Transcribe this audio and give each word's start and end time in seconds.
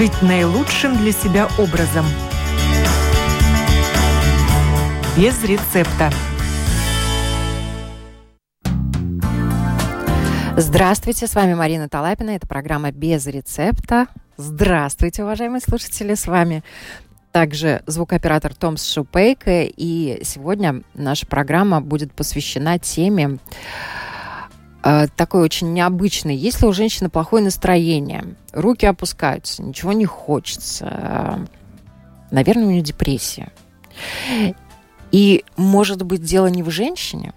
жить 0.00 0.22
наилучшим 0.22 0.96
для 0.96 1.12
себя 1.12 1.46
образом. 1.58 2.06
Без 5.14 5.44
рецепта. 5.44 6.10
Здравствуйте, 10.56 11.26
с 11.26 11.34
вами 11.34 11.52
Марина 11.52 11.90
Талапина. 11.90 12.30
Это 12.30 12.46
программа 12.46 12.92
«Без 12.92 13.26
рецепта». 13.26 14.06
Здравствуйте, 14.38 15.22
уважаемые 15.22 15.60
слушатели, 15.60 16.14
с 16.14 16.26
вами 16.26 16.64
также 17.30 17.82
звукооператор 17.84 18.54
Томс 18.54 18.90
Шупейка. 18.90 19.64
И 19.64 20.20
сегодня 20.24 20.82
наша 20.94 21.26
программа 21.26 21.82
будет 21.82 22.14
посвящена 22.14 22.78
теме 22.78 23.36
такой 24.82 25.42
очень 25.42 25.72
необычной. 25.72 26.36
Если 26.36 26.66
у 26.66 26.72
женщины 26.72 27.10
плохое 27.10 27.44
настроение, 27.44 28.36
руки 28.52 28.86
опускаются, 28.86 29.62
ничего 29.62 29.92
не 29.92 30.06
хочется, 30.06 30.86
э, 30.90 31.46
наверное, 32.30 32.66
у 32.66 32.70
нее 32.70 32.82
депрессия. 32.82 33.52
И, 35.12 35.44
может 35.56 36.02
быть, 36.02 36.22
дело 36.22 36.46
не 36.46 36.62
в 36.62 36.70
женщине. 36.70 37.34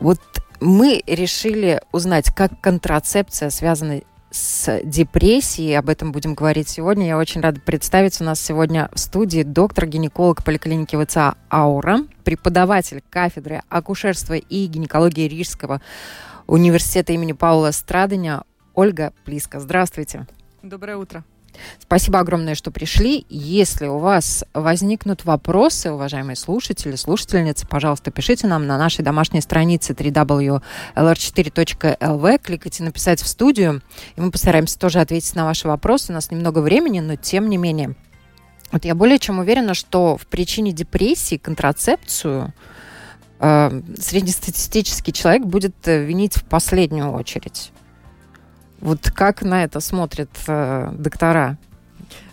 Вот 0.00 0.20
мы 0.60 1.02
решили 1.06 1.80
узнать, 1.92 2.32
как 2.34 2.60
контрацепция 2.60 3.50
связана 3.50 4.00
с 4.30 4.80
депрессией. 4.82 5.78
Об 5.78 5.88
этом 5.88 6.12
будем 6.12 6.34
говорить 6.34 6.68
сегодня. 6.68 7.06
Я 7.06 7.18
очень 7.18 7.40
рада 7.40 7.60
представить 7.60 8.20
у 8.20 8.24
нас 8.24 8.40
сегодня 8.40 8.90
в 8.92 8.98
студии 8.98 9.42
доктор-гинеколог 9.42 10.44
поликлиники 10.44 11.02
ВЦА 11.02 11.36
«Аура», 11.50 12.00
преподаватель 12.24 13.02
кафедры 13.10 13.62
акушерства 13.68 14.34
и 14.34 14.66
гинекологии 14.66 15.28
Рижского 15.28 15.80
университета 16.46 17.12
имени 17.12 17.32
Паула 17.32 17.70
Страдания 17.70 18.42
Ольга 18.74 19.12
Плиска. 19.24 19.60
Здравствуйте. 19.60 20.26
Доброе 20.62 20.96
утро. 20.96 21.24
Спасибо 21.80 22.20
огромное, 22.20 22.54
что 22.54 22.70
пришли. 22.70 23.24
Если 23.28 23.86
у 23.86 23.98
вас 23.98 24.44
возникнут 24.54 25.24
вопросы, 25.24 25.90
уважаемые 25.90 26.36
слушатели, 26.36 26.94
слушательницы, 26.96 27.66
пожалуйста, 27.66 28.10
пишите 28.10 28.46
нам 28.46 28.66
на 28.66 28.76
нашей 28.78 29.04
домашней 29.04 29.40
странице 29.40 29.94
www.lr4.lv, 29.94 32.38
кликайте 32.42 32.82
«Написать 32.82 33.22
в 33.22 33.26
студию», 33.26 33.82
и 34.16 34.20
мы 34.20 34.30
постараемся 34.30 34.78
тоже 34.78 35.00
ответить 35.00 35.34
на 35.34 35.44
ваши 35.44 35.68
вопросы. 35.68 36.12
У 36.12 36.14
нас 36.14 36.30
немного 36.30 36.60
времени, 36.60 37.00
но 37.00 37.16
тем 37.16 37.48
не 37.48 37.56
менее. 37.56 37.94
Вот 38.70 38.84
я 38.84 38.94
более 38.94 39.18
чем 39.18 39.38
уверена, 39.38 39.74
что 39.74 40.16
в 40.16 40.26
причине 40.26 40.72
депрессии 40.72 41.36
контрацепцию 41.36 42.52
э, 43.40 43.82
среднестатистический 43.98 45.12
человек 45.12 45.46
будет 45.46 45.74
э, 45.88 46.04
винить 46.04 46.36
в 46.36 46.44
последнюю 46.44 47.12
очередь. 47.12 47.72
Вот 48.80 49.10
как 49.14 49.42
на 49.42 49.64
это 49.64 49.80
смотрят 49.80 50.30
э, 50.46 50.90
доктора? 50.92 51.58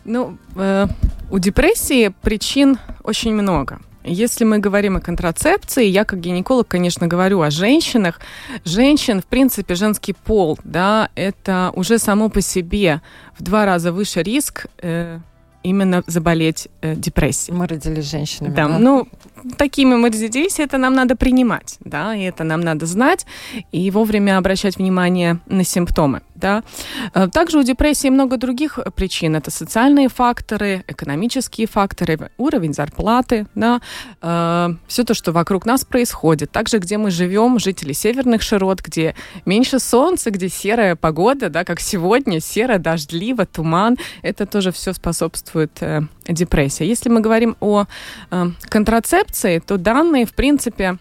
Ну, 0.03 0.37
э, 0.55 0.87
у 1.31 1.39
депрессии 1.39 2.13
причин 2.21 2.77
очень 3.03 3.33
много. 3.33 3.79
Если 4.03 4.45
мы 4.45 4.59
говорим 4.59 4.97
о 4.97 5.01
контрацепции, 5.01 5.85
я 5.85 6.05
как 6.05 6.19
гинеколог, 6.19 6.67
конечно, 6.67 7.07
говорю 7.07 7.41
о 7.41 7.49
женщинах. 7.49 8.19
Женщин, 8.63 9.21
в 9.21 9.25
принципе, 9.25 9.73
женский 9.73 10.13
пол, 10.13 10.59
да, 10.63 11.09
это 11.15 11.71
уже 11.75 11.97
само 11.97 12.29
по 12.29 12.41
себе 12.41 13.01
в 13.37 13.41
два 13.41 13.65
раза 13.65 13.91
выше 13.91 14.21
риск 14.21 14.67
э, 14.77 15.19
именно 15.65 16.03
заболеть 16.05 16.67
э, 16.81 16.95
депрессией. 16.95 17.57
Мы 17.57 17.65
родились 17.65 18.05
женщинами. 18.05 18.53
Да, 18.53 18.67
да, 18.67 18.77
ну, 18.77 19.07
такими 19.57 19.95
мы 19.95 20.09
родились, 20.09 20.59
это 20.59 20.77
нам 20.77 20.93
надо 20.93 21.15
принимать, 21.15 21.77
да, 21.79 22.15
и 22.15 22.21
это 22.21 22.43
нам 22.43 22.61
надо 22.61 22.85
знать, 22.85 23.25
и 23.71 23.89
вовремя 23.89 24.37
обращать 24.37 24.77
внимание 24.77 25.39
на 25.47 25.63
симптомы, 25.63 26.21
да. 26.45 26.63
Э, 27.15 27.27
также 27.27 27.57
у 27.57 27.63
депрессии 27.63 28.09
много 28.09 28.37
других 28.37 28.77
причин. 28.95 29.35
Это 29.35 29.49
социальные 29.49 30.09
факторы, 30.09 30.83
экономические 30.87 31.65
факторы, 31.65 32.29
уровень 32.37 32.73
зарплаты, 32.73 33.47
да, 33.55 33.81
э, 34.21 34.69
все 34.87 35.03
то, 35.03 35.15
что 35.15 35.31
вокруг 35.31 35.65
нас 35.65 35.83
происходит. 35.83 36.51
Также, 36.51 36.77
где 36.77 36.97
мы 36.97 37.09
живем, 37.09 37.57
жители 37.57 37.93
северных 37.93 38.43
широт, 38.43 38.81
где 38.81 39.15
меньше 39.45 39.79
солнца, 39.79 40.29
где 40.29 40.49
серая 40.49 40.95
погода, 40.95 41.49
да, 41.49 41.63
как 41.63 41.79
сегодня, 41.79 42.39
серо, 42.39 42.77
дождливо, 42.77 43.47
туман, 43.47 43.97
это 44.21 44.45
тоже 44.45 44.71
все 44.71 44.93
способствует 44.93 45.71
э, 45.81 46.01
депрессии. 46.27 46.85
Если 46.85 47.09
мы 47.09 47.21
говорим 47.21 47.55
о 47.59 47.85
контрацепции, 48.69 49.59
то 49.59 49.77
данные, 49.77 50.25
в 50.25 50.33
принципе, 50.33 50.97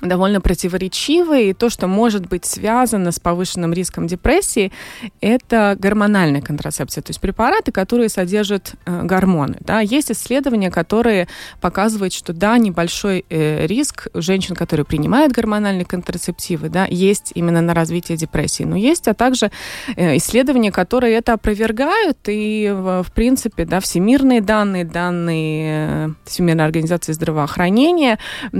довольно 0.00 0.40
противоречивые, 0.40 1.50
и 1.50 1.52
то, 1.54 1.70
что 1.70 1.86
может 1.86 2.26
быть 2.26 2.44
связано 2.44 3.12
с 3.12 3.20
повышенным 3.20 3.72
риском 3.72 4.06
депрессии, 4.06 4.72
это 5.20 5.76
гормональная 5.78 6.42
контрацепция, 6.42 7.02
то 7.02 7.10
есть 7.10 7.20
препараты, 7.20 7.72
которые 7.72 8.08
содержат 8.08 8.74
э, 8.86 9.02
гормоны. 9.04 9.56
Да. 9.60 9.80
Есть 9.80 10.10
исследования, 10.10 10.70
которые 10.70 11.28
показывают, 11.60 12.12
что 12.12 12.32
да, 12.32 12.58
небольшой 12.58 13.24
э, 13.30 13.66
риск 13.66 14.08
женщин, 14.14 14.54
которые 14.54 14.84
принимают 14.84 15.32
гормональные 15.32 15.84
контрацептивы, 15.84 16.68
да, 16.68 16.86
есть 16.90 17.32
именно 17.34 17.62
на 17.62 17.72
развитие 17.72 18.18
депрессии. 18.18 18.64
Но 18.64 18.76
есть, 18.76 19.08
а 19.08 19.14
также 19.14 19.50
э, 19.96 20.16
исследования, 20.16 20.72
которые 20.72 21.14
это 21.14 21.34
опровергают, 21.34 22.18
и 22.26 22.70
в, 22.74 23.04
в 23.04 23.12
принципе, 23.12 23.64
да, 23.64 23.80
всемирные 23.80 24.40
данные, 24.40 24.84
данные 24.84 25.88
э, 25.88 26.08
Всемирной 26.24 26.64
организации 26.64 27.12
здравоохранения 27.12 28.18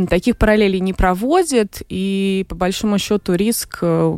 таких 0.09 0.37
параллелей 0.37 0.81
не 0.81 0.93
проводят, 0.93 1.24
происходит, 1.25 1.83
и 1.89 2.45
по 2.49 2.55
большому 2.55 2.99
счету 2.99 3.35
риск 3.35 3.79
э, 3.83 4.17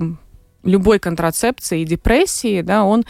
любой 0.65 0.99
контрацепции 0.99 1.83
и 1.83 1.85
депрессии, 1.85 2.63
да, 2.63 2.85
он, 2.85 3.05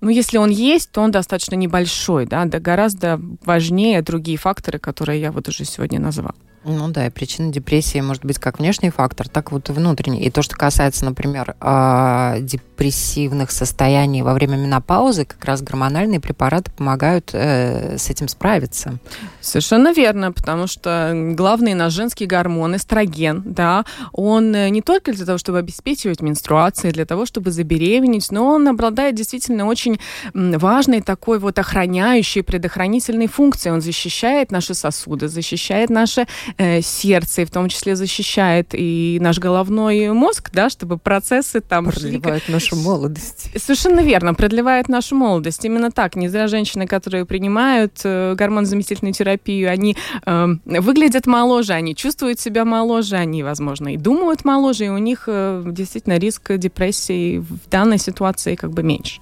ну, 0.00 0.08
если 0.10 0.38
он 0.38 0.50
есть, 0.50 0.90
то 0.90 1.02
он 1.02 1.10
достаточно 1.10 1.54
небольшой, 1.56 2.26
да, 2.26 2.44
да 2.44 2.58
гораздо 2.58 3.20
важнее 3.44 4.02
другие 4.02 4.38
факторы, 4.38 4.78
которые 4.78 5.20
я 5.20 5.32
вот 5.32 5.48
уже 5.48 5.64
сегодня 5.64 6.00
назвала. 6.00 6.34
Ну 6.64 6.88
да, 6.88 7.06
и 7.06 7.10
причина 7.10 7.52
депрессии 7.52 8.00
может 8.00 8.24
быть 8.24 8.38
как 8.38 8.60
внешний 8.60 8.90
фактор, 8.90 9.28
так 9.28 9.50
вот 9.50 9.68
и 9.68 9.72
внутренний. 9.72 10.22
И 10.22 10.30
то, 10.30 10.42
что 10.42 10.56
касается, 10.56 11.04
например, 11.04 11.56
а, 11.60 12.38
депрессивных 12.38 13.50
состояний 13.50 14.22
во 14.22 14.32
время 14.32 14.56
менопаузы, 14.56 15.24
как 15.24 15.44
раз 15.44 15.60
гормональные 15.62 16.20
препараты 16.20 16.70
помогают 16.70 17.30
э, 17.32 17.96
с 17.98 18.10
этим 18.10 18.28
справиться. 18.28 18.98
Совершенно 19.40 19.92
верно, 19.92 20.30
потому 20.30 20.68
что 20.68 21.12
главный 21.34 21.74
наш 21.74 21.92
женский 21.92 22.26
гормон, 22.26 22.76
эстроген, 22.76 23.42
да, 23.44 23.84
он 24.12 24.54
э, 24.54 24.68
не 24.68 24.82
только 24.82 25.12
для 25.12 25.26
того, 25.26 25.38
чтобы 25.38 25.58
обеспечивать 25.58 26.22
менструации, 26.22 26.90
для 26.90 27.06
того, 27.06 27.26
чтобы 27.26 27.50
забеременеть, 27.50 28.30
но 28.30 28.46
он 28.46 28.68
обладает 28.68 29.16
действительно 29.16 29.66
очень 29.66 29.98
важной 30.32 31.02
такой 31.02 31.40
вот 31.40 31.58
охраняющей, 31.58 32.44
предохранительной 32.44 33.26
функцией. 33.26 33.74
Он 33.74 33.80
защищает 33.80 34.52
наши 34.52 34.74
сосуды, 34.74 35.26
защищает 35.26 35.90
наше 35.90 36.26
э, 36.58 36.80
сердце, 36.80 37.42
и 37.42 37.44
в 37.44 37.50
том 37.50 37.68
числе 37.68 37.96
защищает 37.96 38.68
и 38.72 39.18
наш 39.20 39.38
головной 39.38 40.12
мозг, 40.12 40.50
да, 40.52 40.70
чтобы 40.70 40.98
процессы 40.98 41.60
там 41.60 41.86
продлевают 41.86 42.44
шли... 42.44 42.52
нашу 42.52 42.76
молодость. 42.76 43.50
Совершенно 43.56 44.00
верно, 44.00 44.34
продлевает 44.34 44.88
нашу 44.88 45.16
молодость. 45.16 45.64
Именно 45.64 45.90
так. 45.90 46.16
Не 46.16 46.28
зря 46.28 46.46
женщины, 46.46 46.86
которые 46.86 47.24
принимают 47.24 48.00
э, 48.04 48.34
гормонозаместительную 48.34 49.14
терапию, 49.14 49.70
они 49.70 49.96
э, 50.24 50.46
выглядят 50.64 51.26
моложе, 51.26 51.72
они 51.72 51.94
чувствуют 51.94 52.40
себя 52.40 52.64
моложе, 52.64 53.16
они, 53.16 53.42
возможно, 53.42 53.94
и 53.94 53.96
думают 53.96 54.44
моложе, 54.44 54.86
и 54.86 54.88
у 54.88 54.98
них 54.98 55.24
э, 55.26 55.62
действительно 55.66 56.18
риск 56.18 56.52
депрессии 56.56 57.38
в 57.38 57.68
данной 57.70 57.98
ситуации 57.98 58.54
как 58.54 58.70
бы 58.70 58.82
меньше. 58.82 59.20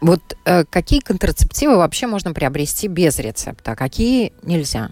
Вот 0.00 0.20
э, 0.44 0.64
какие 0.64 1.00
контрацептивы 1.00 1.76
вообще 1.76 2.06
можно 2.06 2.32
приобрести 2.32 2.88
без 2.88 3.18
рецепта, 3.18 3.72
а 3.72 3.76
какие 3.76 4.32
нельзя? 4.42 4.90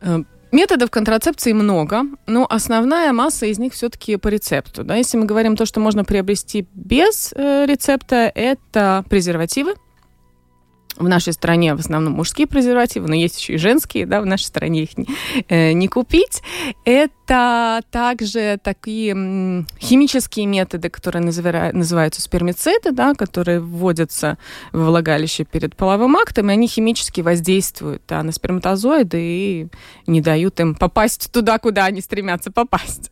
Э, 0.00 0.18
методов 0.52 0.90
контрацепции 0.90 1.52
много, 1.52 2.02
но 2.26 2.46
основная 2.48 3.12
масса 3.12 3.46
из 3.46 3.58
них 3.58 3.72
все-таки 3.72 4.16
по 4.16 4.28
рецепту. 4.28 4.84
Да? 4.84 4.96
Если 4.96 5.16
мы 5.16 5.26
говорим 5.26 5.56
то, 5.56 5.66
что 5.66 5.80
можно 5.80 6.04
приобрести 6.04 6.66
без 6.74 7.32
э, 7.34 7.66
рецепта, 7.66 8.30
это 8.34 9.04
презервативы, 9.08 9.74
в 10.98 11.08
нашей 11.08 11.32
стране 11.32 11.74
в 11.74 11.80
основном 11.80 12.14
мужские 12.14 12.46
презервативы, 12.46 13.08
но 13.08 13.14
есть 13.14 13.40
еще 13.40 13.54
и 13.54 13.58
женские, 13.58 14.06
да, 14.06 14.20
в 14.20 14.26
нашей 14.26 14.44
стране 14.44 14.82
их 14.82 14.98
не, 14.98 15.06
э, 15.48 15.72
не 15.72 15.88
купить. 15.88 16.42
Это 16.84 17.82
также 17.90 18.58
такие 18.62 19.64
химические 19.80 20.46
методы, 20.46 20.88
которые 20.88 21.22
называют, 21.22 21.74
называются 21.74 22.22
спермициды, 22.22 22.90
да, 22.90 23.14
которые 23.14 23.60
вводятся 23.60 24.38
в 24.72 24.84
влагалище 24.84 25.44
перед 25.44 25.76
половым 25.76 26.16
актом, 26.16 26.50
и 26.50 26.52
они 26.52 26.66
химически 26.66 27.20
воздействуют 27.20 28.02
да, 28.08 28.22
на 28.22 28.32
сперматозоиды 28.32 29.18
и 29.20 29.68
не 30.06 30.20
дают 30.20 30.58
им 30.60 30.74
попасть 30.74 31.30
туда, 31.32 31.58
куда 31.58 31.84
они 31.84 32.00
стремятся 32.00 32.50
попасть. 32.50 33.10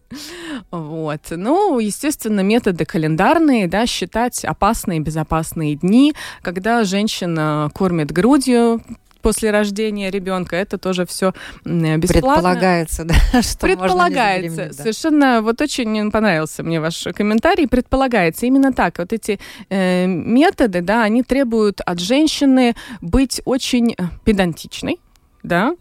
Вот. 0.70 1.20
Ну, 1.30 1.78
естественно, 1.78 2.40
методы 2.40 2.84
календарные, 2.84 3.66
да, 3.66 3.86
считать 3.86 4.44
опасные, 4.44 5.00
безопасные 5.00 5.74
дни, 5.74 6.14
когда 6.42 6.84
женщина 6.84 7.70
кормит 7.76 8.10
грудью, 8.10 8.80
после 9.26 9.50
рождения 9.50 10.10
ребенка. 10.10 10.54
Это 10.54 10.78
тоже 10.78 11.04
все 11.04 11.32
бесплатно. 11.64 11.98
Предполагается, 11.98 13.04
да, 13.04 13.14
что 13.42 13.66
Предполагается. 13.66 14.62
Можно 14.62 14.72
Совершенно, 14.72 15.42
вот 15.42 15.60
очень 15.60 16.10
понравился 16.12 16.62
мне 16.62 16.80
ваш 16.80 17.08
комментарий. 17.12 17.66
Предполагается 17.66 18.46
именно 18.46 18.72
так. 18.72 18.98
Вот 18.98 19.12
эти 19.12 19.40
э, 19.68 20.06
методы, 20.06 20.80
да, 20.80 21.02
они 21.02 21.24
требуют 21.24 21.80
от 21.80 21.98
женщины 21.98 22.76
быть 23.00 23.42
очень 23.44 23.96
педантичной, 24.24 25.00
да. 25.46 25.74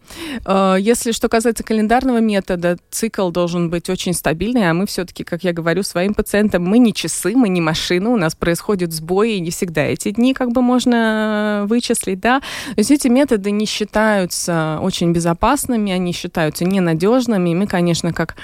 Э, 0.45 0.77
если 0.79 1.12
что 1.12 1.27
касается 1.27 1.63
календарного 1.63 2.19
метода, 2.19 2.77
цикл 2.89 3.29
должен 3.31 3.69
быть 3.69 3.89
очень 3.89 4.13
стабильный, 4.13 4.69
а 4.69 4.73
мы 4.73 4.85
все-таки, 4.85 5.23
как 5.23 5.44
я 5.44 5.53
говорю 5.53 5.83
своим 5.83 6.13
пациентам, 6.13 6.63
мы 6.63 6.77
не 6.77 6.94
часы, 6.94 7.35
мы 7.35 7.50
не 7.50 7.62
машины, 7.62 8.09
у 8.09 8.17
нас 8.17 8.35
происходят 8.35 8.94
сбои, 8.94 9.35
и 9.35 9.39
не 9.39 9.51
всегда 9.51 9.83
эти 9.83 10.12
дни 10.12 10.33
как 10.33 10.51
бы 10.51 10.62
можно 10.62 11.65
вычислить, 11.67 12.19
да. 12.19 12.39
То 12.39 12.79
есть 12.79 12.91
эти 12.91 13.07
методы 13.07 13.51
не 13.51 13.65
считаются 13.65 14.79
очень 14.81 15.12
безопасными, 15.12 15.91
они 15.91 16.13
считаются 16.13 16.65
ненадежными, 16.65 17.50
и 17.50 17.56
мы, 17.56 17.68
конечно, 17.68 18.13
как, 18.13 18.35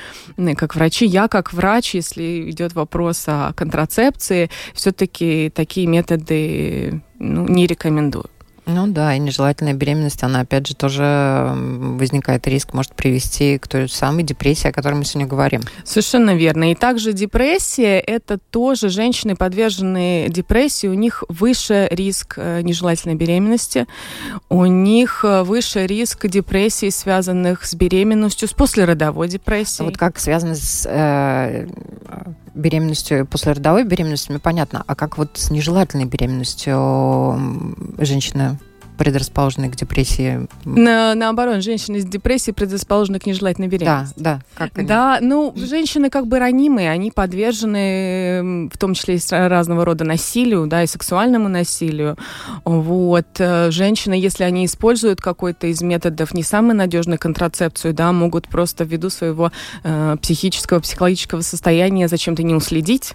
как 0.58 0.76
врачи, 0.76 1.06
я 1.06 1.28
как 1.28 1.54
врач, 1.54 1.96
если 1.96 2.50
идет 2.50 2.74
вопрос 2.74 3.24
о 3.28 3.54
контрацепции, 3.54 4.50
все-таки 4.74 5.52
такие 5.54 5.88
методы 5.88 7.02
ну, 7.20 7.48
не 7.48 7.68
рекомендую. 7.68 8.30
Ну 8.66 8.88
да, 8.88 9.16
и 9.16 9.20
нежелательная 9.20 9.74
беременность, 9.74 10.24
она 10.24 10.42
опять 10.42 10.68
же 10.68 10.76
тоже 10.76 11.54
возникает 11.56 12.48
риск, 12.48 12.74
может 12.74 12.94
привести 12.94 13.58
к 13.58 13.68
той 13.68 13.90
самой 13.90 14.24
депрессии, 14.24 14.68
о 14.68 14.72
которой 14.72 14.96
мы 14.96 15.04
сегодня 15.04 15.28
говорим. 15.28 15.62
Совершенно 15.84 16.36
верно. 16.36 16.72
И 16.72 16.76
также 16.76 17.14
депрессия, 17.14 18.00
это 18.00 18.38
тоже 18.38 18.90
женщины, 18.90 19.36
подверженные 19.36 20.30
депрессии, 20.30 20.88
у 20.88 20.94
них 20.94 21.24
выше 21.28 21.88
риск 21.92 22.36
э, 22.38 22.62
нежелательной 22.62 23.16
беременности, 23.16 23.88
у 24.50 24.66
них 24.66 25.26
э, 25.26 25.42
выше 25.44 25.88
риск 25.88 26.28
депрессии, 26.28 26.90
связанных 26.90 27.66
с 27.66 27.74
беременностью, 27.74 28.48
с 28.48 28.54
послеродовой 28.54 29.28
депрессией. 29.28 29.88
Вот 29.88 29.98
как 29.98 30.20
связано 30.20 30.56
с 30.56 30.86
э, 30.88 31.68
беременностью, 32.54 33.26
послеродовой 33.26 33.84
беременностью, 33.84 34.40
понятно, 34.40 34.84
а 34.86 34.96
как 34.96 35.18
вот 35.18 35.38
с 35.38 35.52
нежелательной 35.52 36.06
беременностью 36.06 37.76
женщина 37.98 38.60
предрасположены 38.98 39.70
к 39.70 39.76
депрессии? 39.76 40.48
На, 40.66 41.16
наоборот, 41.16 41.64
женщины 41.64 42.00
с 42.00 42.06
депрессией 42.06 42.54
предрасположены 42.54 43.20
к 43.20 43.26
нежелательной 43.26 43.68
беременности. 43.68 44.14
Да, 44.18 44.36
да. 44.36 44.42
Как 44.56 44.78
они? 44.78 44.88
Да, 44.88 45.20
ну, 45.22 45.54
женщины 45.56 46.10
как 46.10 46.28
бы 46.28 46.40
ранимые, 46.40 46.92
они 46.92 47.12
подвержены 47.12 48.70
в 48.72 48.78
том 48.78 48.94
числе 48.94 49.16
и 49.16 49.22
разного 49.32 49.86
рода 49.86 50.04
насилию, 50.04 50.68
да, 50.68 50.84
и 50.84 50.88
сексуальному 50.88 51.50
насилию. 51.50 52.18
Вот. 52.66 53.28
Э, 53.40 53.72
женщины, 53.72 54.14
если 54.14 54.44
они 54.44 54.66
используют 54.66 55.22
какой-то 55.22 55.68
из 55.68 55.82
методов 55.82 56.34
не 56.34 56.44
самой 56.44 56.76
надежной 56.76 57.18
контрацепцию, 57.18 57.94
да, 57.94 58.12
могут 58.12 58.48
просто 58.48 58.84
ввиду 58.84 59.10
своего 59.10 59.52
э, 59.84 60.18
психического, 60.22 60.80
психологического 60.80 61.42
состояния 61.42 62.08
зачем-то 62.08 62.44
не 62.44 62.54
уследить 62.54 63.14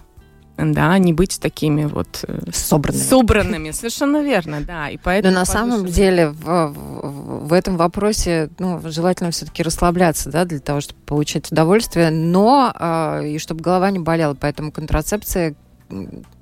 да, 0.57 0.97
не 0.97 1.13
быть 1.13 1.39
такими 1.39 1.85
вот 1.85 2.23
э, 2.27 2.39
собранными. 2.51 3.03
Собранными, 3.03 3.71
совершенно 3.71 4.23
верно, 4.23 4.61
да. 4.61 4.89
И 4.89 4.97
поэтому 4.97 5.33
Но 5.33 5.39
на 5.39 5.45
самом 5.45 5.85
деле 5.85 6.29
в, 6.29 6.43
в, 6.43 7.47
в 7.47 7.53
этом 7.53 7.77
вопросе 7.77 8.49
ну, 8.57 8.81
желательно 8.85 9.31
все-таки 9.31 9.61
расслабляться, 9.63 10.31
да, 10.31 10.45
для 10.45 10.59
того, 10.59 10.81
чтобы 10.81 10.99
получать 11.05 11.51
удовольствие, 11.51 12.09
но 12.09 12.73
э, 12.77 13.27
и 13.27 13.39
чтобы 13.39 13.61
голова 13.61 13.91
не 13.91 13.99
болела, 13.99 14.33
поэтому 14.33 14.71
контрацепция 14.71 15.55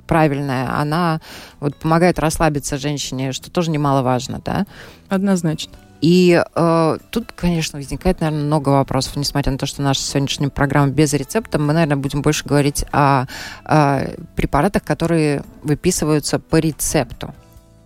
правильная, 0.07 0.79
она 0.79 1.19
вот 1.59 1.75
помогает 1.75 2.19
расслабиться 2.19 2.77
женщине, 2.77 3.31
что 3.31 3.51
тоже 3.51 3.71
немаловажно, 3.71 4.41
да? 4.43 4.65
Однозначно. 5.09 5.73
И 6.01 6.43
э, 6.43 6.97
тут, 7.09 7.31
конечно, 7.31 7.79
возникает, 7.79 8.21
наверное, 8.21 8.45
много 8.45 8.69
вопросов, 8.69 9.15
несмотря 9.15 9.51
на 9.51 9.57
то, 9.57 9.65
что 9.65 9.81
наша 9.81 10.01
сегодняшняя 10.01 10.49
программа 10.49 10.91
без 10.91 11.13
рецепта, 11.13 11.57
мы, 11.57 11.73
наверное, 11.73 11.97
будем 11.97 12.21
больше 12.21 12.45
говорить 12.45 12.85
о, 12.91 13.25
о 13.63 14.05
препаратах, 14.35 14.83
которые 14.83 15.43
выписываются 15.63 16.39
по 16.39 16.57
рецепту. 16.57 17.33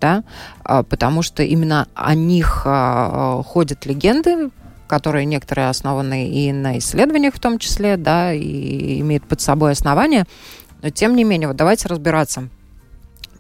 Да? 0.02 0.24
А, 0.64 0.84
потому 0.84 1.22
что 1.22 1.44
именно 1.44 1.88
о 1.94 2.16
них 2.16 2.64
а, 2.66 3.42
ходят 3.44 3.86
легенды, 3.86 4.50
которые 4.88 5.26
некоторые 5.26 5.70
основаны 5.70 6.30
и 6.30 6.52
на 6.52 6.80
исследованиях 6.80 7.36
в 7.36 7.40
том 7.40 7.60
числе, 7.60 7.96
да, 7.96 8.34
и 8.34 9.00
имеют 9.02 9.28
под 9.28 9.40
собой 9.40 9.74
основания. 9.74 10.26
Но 10.82 10.90
тем 10.90 11.16
не 11.16 11.24
менее, 11.24 11.48
вот 11.48 11.58
давайте 11.58 11.88
разбираться 11.88 12.50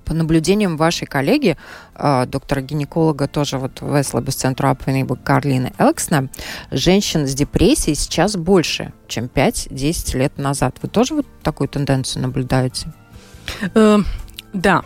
по 0.09 0.15
наблюдениям 0.15 0.75
вашей 0.75 1.05
коллеги, 1.05 1.55
э, 1.93 2.25
доктора-гинеколога 2.25 3.27
тоже 3.27 3.59
вот 3.59 3.79
в 3.79 4.01
Эслабе 4.01 4.31
центру 4.31 4.67
Апвенеба 4.67 5.15
Карлины 5.15 5.71
Элксна, 5.77 6.29
женщин 6.71 7.27
с 7.27 7.35
депрессией 7.35 7.95
сейчас 7.95 8.35
больше, 8.35 8.91
чем 9.07 9.25
5-10 9.25 10.17
лет 10.17 10.37
назад. 10.39 10.77
Вы 10.81 10.89
тоже 10.89 11.13
вот 11.13 11.27
такую 11.43 11.67
тенденцию 11.67 12.23
наблюдаете? 12.23 12.91
Э, 13.75 13.99
да, 14.51 14.83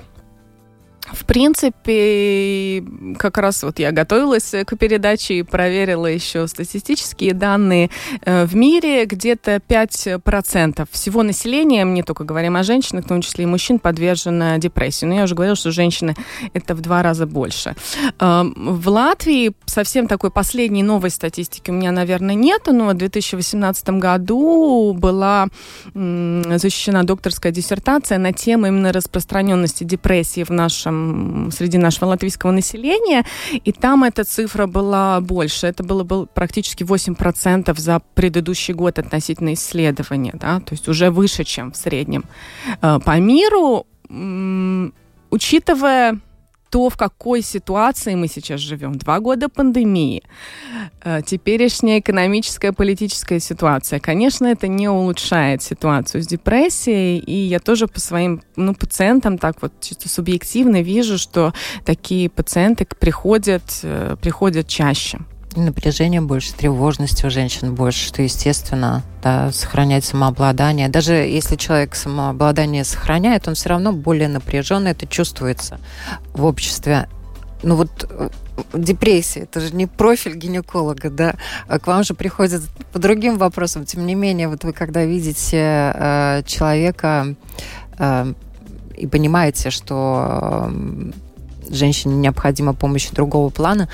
в 1.13 1.25
принципе, 1.25 2.83
как 3.17 3.37
раз 3.37 3.63
вот 3.63 3.79
я 3.79 3.91
готовилась 3.91 4.53
к 4.65 4.75
передаче 4.75 5.35
и 5.35 5.43
проверила 5.43 6.07
еще 6.07 6.47
статистические 6.47 7.33
данные. 7.33 7.89
Э, 8.25 8.45
в 8.45 8.55
мире 8.55 9.05
где-то 9.05 9.57
5% 9.57 10.87
всего 10.91 11.23
населения, 11.23 11.85
мы 11.85 11.91
не 11.93 12.03
только 12.03 12.23
говорим 12.23 12.55
о 12.55 12.63
женщинах, 12.63 13.05
в 13.05 13.07
том 13.07 13.21
числе 13.21 13.43
и 13.43 13.47
мужчин, 13.47 13.79
подвержено 13.79 14.57
депрессии. 14.57 15.05
Но 15.05 15.15
я 15.15 15.23
уже 15.23 15.35
говорила, 15.35 15.55
что 15.55 15.71
женщины 15.71 16.15
это 16.53 16.73
в 16.73 16.81
два 16.81 17.03
раза 17.03 17.27
больше. 17.27 17.75
Эм, 18.19 18.53
в 18.57 18.87
Латвии 18.89 19.53
совсем 19.65 20.07
такой 20.07 20.31
последней 20.31 20.83
новой 20.83 21.11
статистики 21.11 21.69
у 21.69 21.73
меня, 21.73 21.91
наверное, 21.91 22.35
нету, 22.35 22.73
но 22.73 22.89
в 22.89 22.93
2018 22.95 23.89
году 23.91 24.93
была 24.93 25.47
защищена 25.93 27.03
докторская 27.03 27.51
диссертация 27.51 28.17
на 28.17 28.33
тему 28.33 28.67
именно 28.67 28.91
распространенности 28.91 29.83
депрессии 29.83 30.43
в 30.43 30.49
нашем 30.49 31.02
среди 31.51 31.77
нашего 31.77 32.09
латвийского 32.09 32.51
населения, 32.51 33.25
и 33.51 33.71
там 33.71 34.03
эта 34.03 34.23
цифра 34.23 34.67
была 34.67 35.21
больше. 35.21 35.67
Это 35.67 35.83
было, 35.83 36.03
было 36.03 36.25
практически 36.25 36.83
8% 36.83 37.79
за 37.79 38.01
предыдущий 38.15 38.73
год 38.73 38.99
относительно 38.99 39.53
исследования, 39.53 40.33
да, 40.33 40.59
то 40.59 40.73
есть 40.73 40.87
уже 40.87 41.09
выше, 41.09 41.43
чем 41.43 41.71
в 41.71 41.75
среднем. 41.77 42.25
Э, 42.81 42.99
по 43.03 43.19
миру, 43.19 43.85
учитывая 45.29 46.19
то, 46.73 46.89
в 46.89 46.97
какой 46.97 47.43
ситуации 47.43 48.15
мы 48.15 48.27
сейчас 48.27 48.59
живем. 48.59 48.95
Два 48.95 49.19
года 49.19 49.47
пандемии, 49.47 50.23
э, 51.03 51.21
теперешняя 51.23 51.99
экономическая, 51.99 52.71
политическая 52.71 53.39
ситуация. 53.39 53.99
Конечно, 53.99 54.47
это 54.47 54.67
не 54.67 54.89
улучшает 54.89 55.61
ситуацию 55.61 56.23
с 56.23 56.27
депрессией, 56.27 57.19
и 57.19 57.35
я 57.35 57.59
тоже 57.59 57.85
по 57.87 57.99
своим 57.99 58.41
ну, 58.55 58.73
пациентам 58.73 59.37
так 59.37 59.61
вот 59.61 59.71
чисто 59.81 60.09
субъективно 60.09 60.81
вижу, 60.81 61.19
что 61.19 61.53
такие 61.85 62.27
пациенты 62.27 62.87
приходят, 62.99 63.81
э, 63.83 64.15
приходят 64.19 64.67
чаще 64.67 65.19
напряжение 65.59 66.21
больше, 66.21 66.53
тревожности 66.53 67.25
у 67.25 67.29
женщин 67.29 67.73
больше, 67.73 68.05
что, 68.05 68.21
естественно, 68.21 69.03
да, 69.21 69.51
сохранять 69.51 70.05
самообладание. 70.05 70.89
Даже 70.89 71.13
если 71.13 71.55
человек 71.55 71.95
самообладание 71.95 72.83
сохраняет, 72.83 73.47
он 73.47 73.55
все 73.55 73.69
равно 73.69 73.93
более 73.93 74.27
напряженный, 74.27 74.91
это 74.91 75.07
чувствуется 75.07 75.79
в 76.33 76.45
обществе. 76.45 77.07
Ну 77.61 77.75
вот 77.75 78.05
э, 78.09 78.29
депрессия, 78.73 79.41
это 79.41 79.61
же 79.61 79.73
не 79.73 79.87
профиль 79.87 80.35
гинеколога, 80.35 81.09
да, 81.09 81.35
а 81.67 81.79
к 81.79 81.87
вам 81.87 82.03
же 82.03 82.13
приходят 82.13 82.61
по 82.91 82.99
другим 82.99 83.37
вопросам. 83.37 83.85
Тем 83.85 84.05
не 84.05 84.15
менее, 84.15 84.49
вот 84.49 84.63
вы 84.63 84.73
когда 84.73 85.05
видите 85.05 85.57
э, 85.95 86.43
человека 86.45 87.35
э, 87.97 88.33
и 88.97 89.07
понимаете, 89.07 89.69
что 89.69 90.67
э, 90.69 91.11
женщине 91.69 92.15
необходима 92.15 92.73
помощь 92.73 93.09
другого 93.09 93.49
плана, 93.49 93.89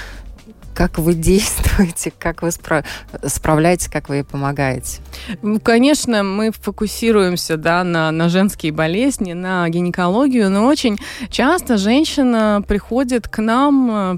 как 0.79 0.97
вы 0.97 1.13
действуете, 1.13 2.13
как 2.17 2.41
вы 2.41 2.47
спра- 2.47 2.85
справляетесь, 3.27 3.89
как 3.89 4.07
вы 4.07 4.15
ей 4.15 4.23
помогаете? 4.23 5.01
Ну, 5.41 5.59
конечно, 5.59 6.23
мы 6.23 6.53
фокусируемся 6.53 7.57
да, 7.57 7.83
на, 7.83 8.11
на 8.11 8.29
женские 8.29 8.71
болезни, 8.71 9.33
на 9.33 9.67
гинекологию, 9.67 10.49
но 10.49 10.65
очень 10.67 10.97
часто 11.29 11.75
женщина 11.75 12.63
приходит 12.65 13.27
к 13.27 13.39
нам 13.39 13.91
э, 13.91 14.17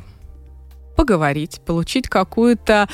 поговорить, 0.95 1.61
получить 1.65 2.07
какую-то 2.07 2.87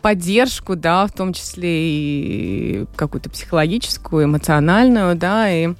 поддержку, 0.00 0.76
да, 0.76 1.08
в 1.08 1.12
том 1.12 1.32
числе 1.32 1.88
и 1.88 2.86
какую-то 2.94 3.28
психологическую, 3.28 4.26
эмоциональную, 4.26 5.16
да, 5.16 5.50
и 5.50 5.74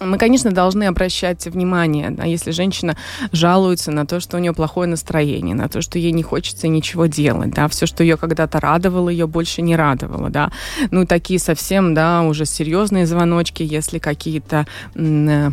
мы, 0.00 0.18
конечно, 0.18 0.50
должны 0.50 0.84
обращать 0.84 1.46
внимание, 1.46 2.10
да, 2.10 2.24
если 2.24 2.50
женщина 2.50 2.96
жалуется 3.32 3.90
на 3.90 4.06
то, 4.06 4.20
что 4.20 4.36
у 4.36 4.40
нее 4.40 4.52
плохое 4.52 4.88
настроение, 4.88 5.54
на 5.54 5.68
то, 5.68 5.80
что 5.80 5.98
ей 5.98 6.12
не 6.12 6.22
хочется 6.22 6.68
ничего 6.68 7.06
делать, 7.06 7.50
да, 7.50 7.66
все, 7.68 7.86
что 7.86 8.02
ее 8.02 8.16
когда-то 8.16 8.60
радовало, 8.60 9.08
ее 9.08 9.26
больше 9.26 9.62
не 9.62 9.74
радовало, 9.74 10.28
да. 10.28 10.50
Ну, 10.90 11.06
такие 11.06 11.38
совсем, 11.38 11.94
да, 11.94 12.22
уже 12.22 12.44
серьезные 12.44 13.06
звоночки, 13.06 13.62
если 13.62 13.98
какие-то 13.98 14.66
Э, 14.96 15.50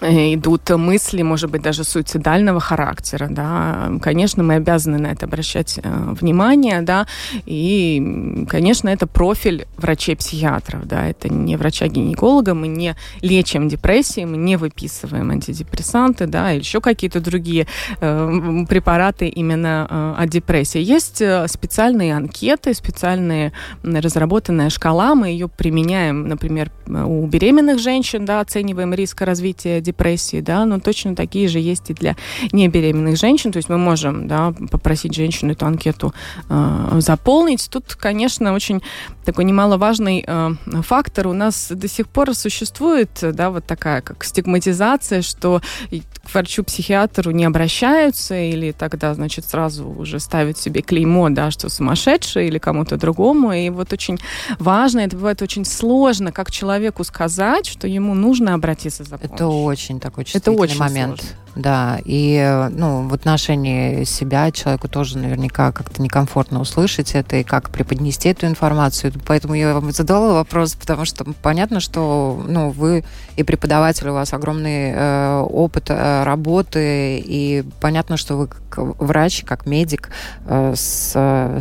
идут 0.00 0.70
мысли, 0.70 1.22
может 1.22 1.50
быть, 1.50 1.62
даже 1.62 1.84
суицидального 1.84 2.60
характера, 2.60 3.28
да, 3.30 3.92
конечно, 4.02 4.42
мы 4.42 4.54
обязаны 4.54 4.98
на 4.98 5.08
это 5.08 5.26
обращать 5.26 5.78
э, 5.82 6.14
внимание, 6.20 6.82
да, 6.82 7.06
и, 7.46 8.46
конечно, 8.48 8.88
это 8.88 9.06
профиль 9.06 9.66
врачей-психиатров, 9.76 10.86
да, 10.86 11.06
это 11.06 11.28
не 11.28 11.56
врача-гинеколога, 11.56 12.54
мы 12.54 12.68
не 12.68 12.96
лечим 13.20 13.68
депрессии, 13.68 14.24
мы 14.24 14.36
не 14.36 14.56
выписываем 14.56 15.30
антидепрессанты, 15.30 16.26
да, 16.26 16.50
еще 16.50 16.80
какие-то 16.80 17.20
другие 17.20 17.66
э, 18.00 18.64
препараты 18.68 19.28
именно 19.28 19.86
э, 19.88 20.22
от 20.22 20.30
депрессии. 20.30 20.80
Есть 20.80 21.22
э, 21.22 21.46
специальные 21.48 22.14
анкеты, 22.16 22.74
специальные 22.74 23.52
разработанная 23.82 24.70
шкала, 24.70 25.14
мы 25.14 25.28
ее 25.28 25.48
применяем, 25.48 26.28
например, 26.28 26.70
у 26.86 27.26
беременных 27.26 27.78
женщин, 27.78 28.24
да, 28.24 28.40
оцениваем 28.40 28.92
риск 28.94 29.20
развития 29.22 29.73
депрессии, 29.80 30.40
да, 30.40 30.64
но 30.64 30.80
точно 30.80 31.14
такие 31.14 31.48
же 31.48 31.58
есть 31.58 31.90
и 31.90 31.94
для 31.94 32.16
небеременных 32.52 33.16
женщин. 33.16 33.52
То 33.52 33.58
есть 33.58 33.68
мы 33.68 33.78
можем, 33.78 34.28
да, 34.28 34.52
попросить 34.70 35.14
женщину 35.14 35.52
эту 35.52 35.66
анкету 35.66 36.14
э, 36.48 36.96
заполнить. 37.00 37.68
Тут, 37.70 37.94
конечно, 37.94 38.52
очень 38.52 38.82
такой 39.24 39.44
немаловажный 39.44 40.24
э, 40.26 40.50
фактор. 40.82 41.28
У 41.28 41.32
нас 41.32 41.70
до 41.70 41.88
сих 41.88 42.08
пор 42.08 42.34
существует, 42.34 43.10
да, 43.22 43.50
вот 43.50 43.66
такая 43.66 44.00
как 44.00 44.24
стигматизация, 44.24 45.22
что 45.22 45.60
к 46.24 46.32
врачу-психиатру 46.32 47.30
не 47.30 47.44
обращаются 47.44 48.34
или 48.34 48.72
тогда, 48.72 49.14
значит, 49.14 49.46
сразу 49.46 49.88
уже 49.88 50.20
ставят 50.20 50.58
себе 50.58 50.82
клеймо, 50.82 51.28
да, 51.30 51.50
что 51.50 51.68
сумасшедший 51.68 52.48
или 52.48 52.58
кому-то 52.58 52.96
другому. 52.96 53.52
И 53.52 53.70
вот 53.70 53.92
очень 53.92 54.18
важно, 54.58 55.00
это 55.00 55.16
бывает 55.16 55.42
очень 55.42 55.64
сложно, 55.64 56.32
как 56.32 56.50
человеку 56.50 57.04
сказать, 57.04 57.66
что 57.66 57.86
ему 57.86 58.14
нужно 58.14 58.54
обратиться 58.54 59.04
за 59.04 59.18
помощью. 59.18 59.34
Это 59.34 59.46
очень 59.46 60.00
такой 60.00 60.24
чувствительный 60.24 60.54
это 60.54 60.62
очень 60.62 60.78
момент. 60.78 61.20
Сложно. 61.20 61.43
Да, 61.54 62.00
и 62.04 62.68
ну, 62.70 63.08
в 63.08 63.14
отношении 63.14 64.04
себя 64.04 64.50
человеку 64.50 64.88
тоже 64.88 65.18
наверняка 65.18 65.70
как-то 65.70 66.02
некомфортно 66.02 66.60
услышать 66.60 67.14
это 67.14 67.36
и 67.36 67.44
как 67.44 67.70
преподнести 67.70 68.28
эту 68.28 68.46
информацию. 68.46 69.12
Поэтому 69.26 69.54
я 69.54 69.72
вам 69.72 69.92
задала 69.92 70.34
вопрос, 70.34 70.74
потому 70.74 71.04
что 71.04 71.24
понятно, 71.42 71.78
что 71.80 72.42
ну, 72.48 72.70
вы 72.70 73.04
и 73.36 73.42
преподаватель, 73.44 74.08
у 74.08 74.14
вас 74.14 74.32
огромный 74.32 74.92
э, 74.92 75.40
опыт 75.40 75.90
э, 75.90 76.24
работы, 76.24 77.22
и 77.24 77.64
понятно, 77.80 78.16
что 78.16 78.36
вы 78.36 78.48
как 78.48 78.78
врач, 78.78 79.44
как 79.44 79.66
медик 79.66 80.10
э, 80.46 80.74
с, 80.76 81.12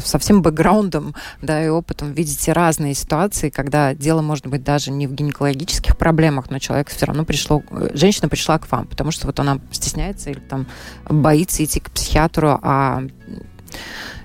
со 0.04 0.20
всем 0.20 0.42
бэкграундом 0.42 1.16
да, 1.42 1.64
и 1.64 1.68
опытом 1.68 2.14
видите 2.14 2.54
разные 2.54 2.94
ситуации, 2.94 3.50
когда 3.50 3.94
дело 3.94 4.22
может 4.22 4.48
быть 4.48 4.64
даже 4.64 4.92
не 4.92 5.08
в 5.08 5.14
гинекологических 5.14 5.98
проблемах, 5.98 6.50
но 6.50 6.60
человек 6.60 6.90
все 6.90 7.06
равно 7.06 7.26
пришло, 7.26 7.62
э, 7.70 7.90
женщина 7.94 8.30
пришла 8.30 8.58
к 8.58 8.72
вам, 8.72 8.88
потому 8.88 9.12
что 9.12 9.28
вот 9.28 9.40
она 9.40 9.60
стесняется 9.84 10.30
или 10.30 10.40
там 10.40 10.68
боится 11.10 11.64
идти 11.64 11.80
к 11.80 11.92
психиатру, 11.92 12.60
а 12.62 13.04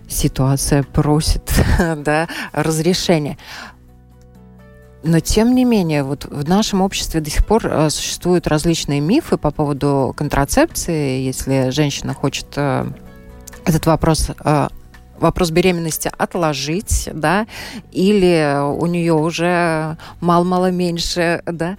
ситуация 0.08 0.82
просит 0.82 1.52
да, 1.96 2.28
разрешения. 2.52 3.36
Но 5.04 5.20
тем 5.20 5.54
не 5.54 5.64
менее, 5.64 6.02
вот 6.02 6.24
в 6.24 6.48
нашем 6.48 6.82
обществе 6.82 7.20
до 7.20 7.30
сих 7.30 7.46
пор 7.46 7.66
э, 7.66 7.90
существуют 7.90 8.46
различные 8.46 9.00
мифы 9.00 9.36
по 9.36 9.50
поводу 9.52 10.12
контрацепции. 10.16 11.20
Если 11.20 11.70
женщина 11.70 12.14
хочет 12.14 12.46
э, 12.56 12.86
этот 13.64 13.86
вопрос 13.86 14.30
э, 14.44 14.68
вопрос 15.20 15.50
беременности 15.50 16.10
отложить, 16.16 17.08
да, 17.12 17.46
или 17.92 18.56
у 18.60 18.86
нее 18.86 19.14
уже 19.14 19.96
мало-мало 20.20 20.70
меньше, 20.70 21.42
да, 21.46 21.76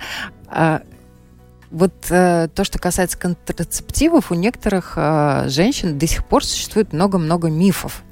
вот 1.72 1.94
э, 2.10 2.48
то, 2.54 2.64
что 2.64 2.80
касается 2.80 3.18
контрацептивов, 3.18 4.32
у 4.32 4.36
некоторых 4.36 4.94
э, 4.96 5.46
женщин 5.48 5.98
до 5.98 6.08
сих 6.08 6.26
пор 6.26 6.44
существует 6.44 6.94
много-много 6.94 7.50
мифов. 7.50 8.04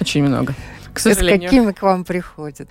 Очень 0.00 0.24
много. 0.24 0.54
К 0.92 1.00
сожалению. 1.00 1.48
С 1.48 1.50
какими 1.50 1.72
к 1.72 1.82
вам 1.82 2.04
приходят? 2.04 2.68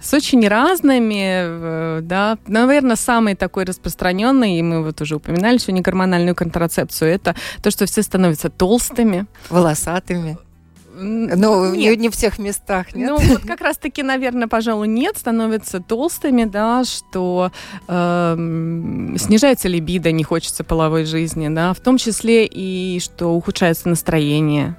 с 0.00 0.12
очень 0.12 0.46
разными, 0.46 2.00
да, 2.00 2.36
наверное, 2.46 2.96
самый 2.96 3.34
такой 3.34 3.64
распространенный, 3.64 4.58
и 4.58 4.62
мы 4.62 4.82
вот 4.82 5.00
уже 5.00 5.16
упоминали 5.16 5.56
сегодня 5.56 5.82
гормональную 5.82 6.34
контрацепцию, 6.34 7.10
это 7.10 7.34
то, 7.62 7.70
что 7.70 7.86
все 7.86 8.02
становятся 8.02 8.50
толстыми. 8.50 9.26
Волосатыми. 9.48 10.36
Ну, 10.96 11.74
нет. 11.74 11.98
не 11.98 12.08
в 12.08 12.12
всех 12.12 12.38
местах, 12.38 12.94
нет? 12.94 13.10
Ну, 13.10 13.16
вот 13.18 13.42
как 13.42 13.60
раз-таки, 13.60 14.02
наверное, 14.02 14.48
пожалуй, 14.48 14.88
нет, 14.88 15.16
становятся 15.16 15.80
толстыми, 15.80 16.44
да, 16.44 16.84
что 16.84 17.50
э, 17.88 18.34
снижается 19.18 19.68
либидо, 19.68 20.12
не 20.12 20.24
хочется 20.24 20.64
половой 20.64 21.04
жизни, 21.04 21.48
да, 21.48 21.72
в 21.72 21.80
том 21.80 21.98
числе 21.98 22.46
и 22.46 23.00
что 23.00 23.28
ухудшается 23.34 23.88
настроение, 23.88 24.76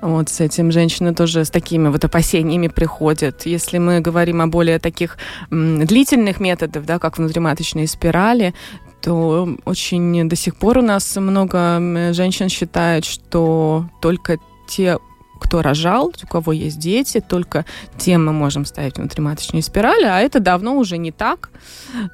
вот 0.00 0.28
с 0.28 0.40
этим 0.40 0.72
женщины 0.72 1.14
тоже 1.14 1.44
с 1.44 1.50
такими 1.50 1.88
вот 1.88 2.04
опасениями 2.04 2.68
приходят. 2.68 3.46
Если 3.46 3.78
мы 3.78 4.00
говорим 4.00 4.42
о 4.42 4.46
более 4.46 4.78
таких 4.78 5.16
м, 5.50 5.86
длительных 5.86 6.40
методах, 6.40 6.84
да, 6.84 6.98
как 6.98 7.18
внутриматочные 7.18 7.86
спирали, 7.86 8.54
то 9.00 9.48
очень 9.64 10.28
до 10.28 10.36
сих 10.36 10.56
пор 10.56 10.78
у 10.78 10.82
нас 10.82 11.16
много 11.16 12.12
женщин 12.12 12.48
считают, 12.48 13.04
что 13.04 13.86
только 14.02 14.38
те 14.68 14.98
кто 15.40 15.62
рожал, 15.62 16.12
у 16.22 16.26
кого 16.26 16.52
есть 16.52 16.78
дети, 16.78 17.20
только 17.26 17.64
тем 17.96 18.26
мы 18.26 18.32
можем 18.32 18.64
ставить 18.64 18.98
внутриматочные 18.98 19.62
спирали, 19.62 20.04
а 20.04 20.20
это 20.20 20.38
давно 20.38 20.76
уже 20.76 20.98
не 20.98 21.10
так. 21.10 21.50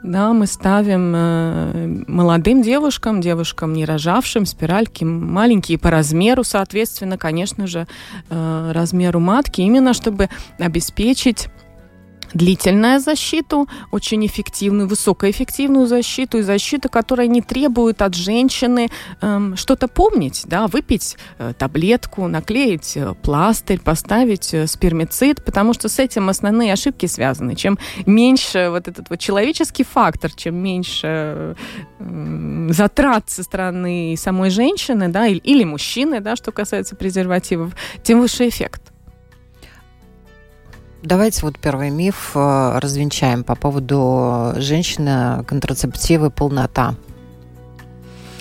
Да, 0.03 0.33
мы 0.33 0.47
ставим 0.47 1.13
э, 1.15 2.05
молодым 2.07 2.63
девушкам, 2.63 3.21
девушкам 3.21 3.73
не 3.75 3.85
рожавшим 3.85 4.47
спиральки 4.47 5.05
маленькие 5.05 5.79
по 5.79 5.91
размеру, 5.91 6.45
соответственно, 6.45 7.19
конечно 7.19 7.67
же, 7.67 7.87
э, 8.31 8.73
размеру 8.73 9.21
матки, 9.21 9.61
именно 9.61 9.93
чтобы 9.93 10.29
обеспечить 10.59 11.49
длительную 12.37 13.01
защиту, 13.01 13.69
очень 13.91 14.25
эффективную, 14.27 14.89
высокоэффективную 14.89 15.87
защиту 15.87 16.39
и 16.39 16.43
защиту, 16.43 16.89
которая 16.89 17.27
не 17.27 17.43
требует 17.43 18.03
от 18.03 18.15
женщины 18.15 18.89
эм, 19.21 19.57
что-то 19.57 19.89
помнить, 19.89 20.43
да, 20.47 20.67
выпить 20.67 21.17
э, 21.39 21.53
таблетку, 21.59 22.29
наклеить 22.29 22.97
э, 22.97 23.15
пластырь, 23.23 23.81
поставить 23.81 24.55
э, 24.55 24.67
спермицид, 24.67 25.45
потому 25.45 25.75
что 25.75 25.89
с 25.89 25.99
этим 25.99 26.29
основные 26.29 26.73
ошибки 26.73 27.07
связаны. 27.07 27.55
Чем 27.55 27.79
меньше 28.07 28.69
вот 28.71 28.89
этот 28.89 29.11
вот 29.11 29.19
человеческий 29.19 29.85
фактор, 29.85 30.31
чем 30.33 30.57
меньше 30.57 31.57
э, 31.99 32.69
затрат 32.71 33.31
со 33.31 33.43
стороны 33.43 34.15
самой 34.19 34.51
женщины, 34.51 35.09
да, 35.09 35.27
или, 35.27 35.39
или 35.39 35.65
мужчины, 35.65 36.21
да, 36.21 36.37
что 36.37 36.53
касается 36.53 36.97
презервативов, 36.97 37.73
тем 38.03 38.21
выше 38.21 38.49
эффект. 38.49 38.93
Давайте 41.07 41.43
вот 41.43 41.57
первый 41.61 41.91
миф 41.91 42.33
э, 42.35 42.79
развенчаем 42.81 43.45
по 43.45 43.55
поводу 43.55 44.55
женщины, 44.57 45.45
контрацептивы, 45.45 46.31
полнота. 46.31 46.97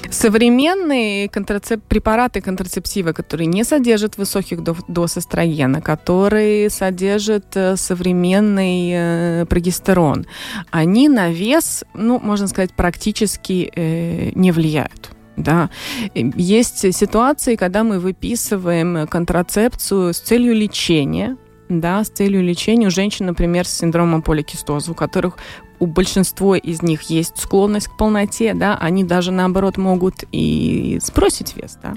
Современные 0.10 1.29
контрацеп... 1.29 1.84
препараты 1.84 2.41
контрацептивы, 2.41 3.13
которые 3.13 3.45
не 3.45 3.63
содержат 3.63 4.17
высоких 4.17 4.63
доз 4.63 5.15
эстрогена, 5.15 5.79
которые 5.79 6.72
содержат 6.72 7.45
э, 7.55 7.75
современный 7.75 8.91
э, 8.93 9.45
прогестерон, 9.45 10.25
они 10.72 11.07
на 11.07 11.29
вес, 11.29 11.84
ну, 11.93 12.19
можно 12.19 12.48
сказать, 12.48 12.74
практически 12.74 13.72
э, 13.75 14.31
не 14.34 14.51
влияют. 14.51 15.12
Да. 15.38 15.69
Есть 16.15 16.95
ситуации, 16.95 17.57
когда 17.57 17.84
мы 17.84 18.00
выписываем 18.00 19.05
контрацепцию 19.05 20.15
с 20.15 20.19
целью 20.19 20.55
лечения, 20.55 21.38
да, 21.69 22.03
с 22.03 22.10
целью 22.10 22.43
лечения 22.43 22.88
у 22.88 22.91
женщин, 22.91 23.25
например, 23.25 23.65
с 23.65 23.77
синдромом 23.77 24.22
поликистоза, 24.22 24.91
у 24.91 24.95
которых 24.95 25.38
у 25.79 25.88
большинства 25.88 26.57
из 26.57 26.81
них 26.81 27.03
есть 27.03 27.38
склонность 27.38 27.88
к 27.88 27.98
полноте, 27.98 28.53
да, 28.53 28.77
они 28.77 29.03
даже 29.03 29.31
наоборот 29.31 29.77
могут 29.77 30.24
и 30.31 31.00
сбросить 31.01 31.55
вес, 31.55 31.77
да. 31.81 31.95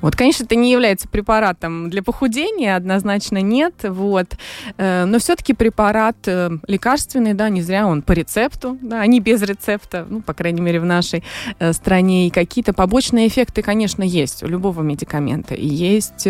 Вот, 0.00 0.16
конечно, 0.16 0.44
это 0.44 0.54
не 0.54 0.72
является 0.72 1.08
препаратом 1.08 1.90
для 1.90 2.02
похудения, 2.02 2.74
однозначно 2.74 3.42
нет, 3.42 3.74
вот, 3.82 4.36
э, 4.78 5.04
но 5.04 5.18
все-таки 5.18 5.52
препарат 5.52 6.16
э, 6.26 6.50
лекарственный, 6.66 7.34
да, 7.34 7.48
не 7.48 7.60
зря 7.60 7.86
он 7.86 8.02
по 8.02 8.12
рецепту, 8.12 8.78
да, 8.80 9.00
а 9.00 9.06
не 9.06 9.20
без 9.20 9.42
рецепта, 9.42 10.06
ну, 10.08 10.22
по 10.22 10.32
крайней 10.32 10.62
мере, 10.62 10.80
в 10.80 10.86
нашей 10.86 11.22
э, 11.58 11.72
стране, 11.72 12.28
и 12.28 12.30
какие-то 12.30 12.72
побочные 12.72 13.28
эффекты, 13.28 13.62
конечно, 13.62 14.02
есть 14.02 14.42
у 14.42 14.46
любого 14.46 14.80
медикамента, 14.82 15.54
и 15.54 15.66
есть 15.66 16.26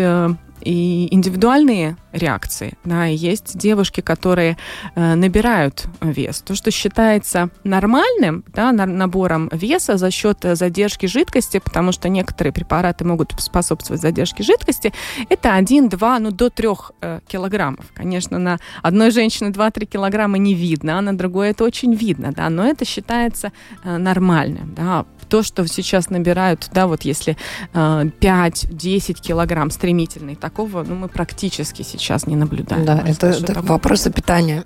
и 0.63 1.13
индивидуальные 1.13 1.97
реакции. 2.11 2.77
Да, 2.83 3.07
и 3.07 3.15
есть 3.15 3.57
девушки, 3.57 4.01
которые 4.01 4.57
э, 4.95 5.15
набирают 5.15 5.85
вес. 6.01 6.41
То, 6.41 6.55
что 6.55 6.71
считается 6.71 7.49
нормальным, 7.63 8.43
да, 8.47 8.71
набором 8.71 9.49
веса 9.51 9.97
за 9.97 10.11
счет 10.11 10.39
задержки 10.41 11.05
жидкости, 11.05 11.59
потому 11.59 11.91
что 11.91 12.09
некоторые 12.09 12.53
препараты 12.53 13.05
могут 13.05 13.33
способствовать 13.39 14.01
задержке 14.01 14.43
жидкости, 14.43 14.93
это 15.29 15.53
1, 15.53 15.89
2, 15.89 16.19
ну 16.19 16.31
до 16.31 16.49
3 16.49 16.67
э, 17.01 17.19
килограммов. 17.27 17.85
Конечно, 17.93 18.39
на 18.39 18.59
одной 18.81 19.11
женщине 19.11 19.49
2-3 19.51 19.85
килограмма 19.85 20.37
не 20.37 20.53
видно, 20.53 20.99
а 20.99 21.01
на 21.01 21.17
другой 21.17 21.49
это 21.49 21.63
очень 21.63 21.93
видно, 21.93 22.31
да, 22.31 22.49
но 22.49 22.65
это 22.65 22.85
считается 22.85 23.51
э, 23.83 23.97
нормальным, 23.97 24.73
да, 24.75 25.05
то, 25.33 25.41
что 25.41 25.67
сейчас 25.67 26.11
набирают, 26.11 26.69
да, 26.75 26.85
вот 26.85 27.01
если 27.01 27.37
э, 27.73 27.77
5-10 28.19 29.19
килограмм 29.19 29.71
стремительный, 29.71 30.35
такого, 30.35 30.83
ну, 30.83 30.93
мы 30.93 31.07
практически 31.07 31.81
сейчас 31.81 32.27
не 32.27 32.35
наблюдаем. 32.35 32.85
Да, 32.85 33.03
это, 33.03 33.29
это 33.29 33.59
вопросы 33.63 34.11
питания 34.11 34.63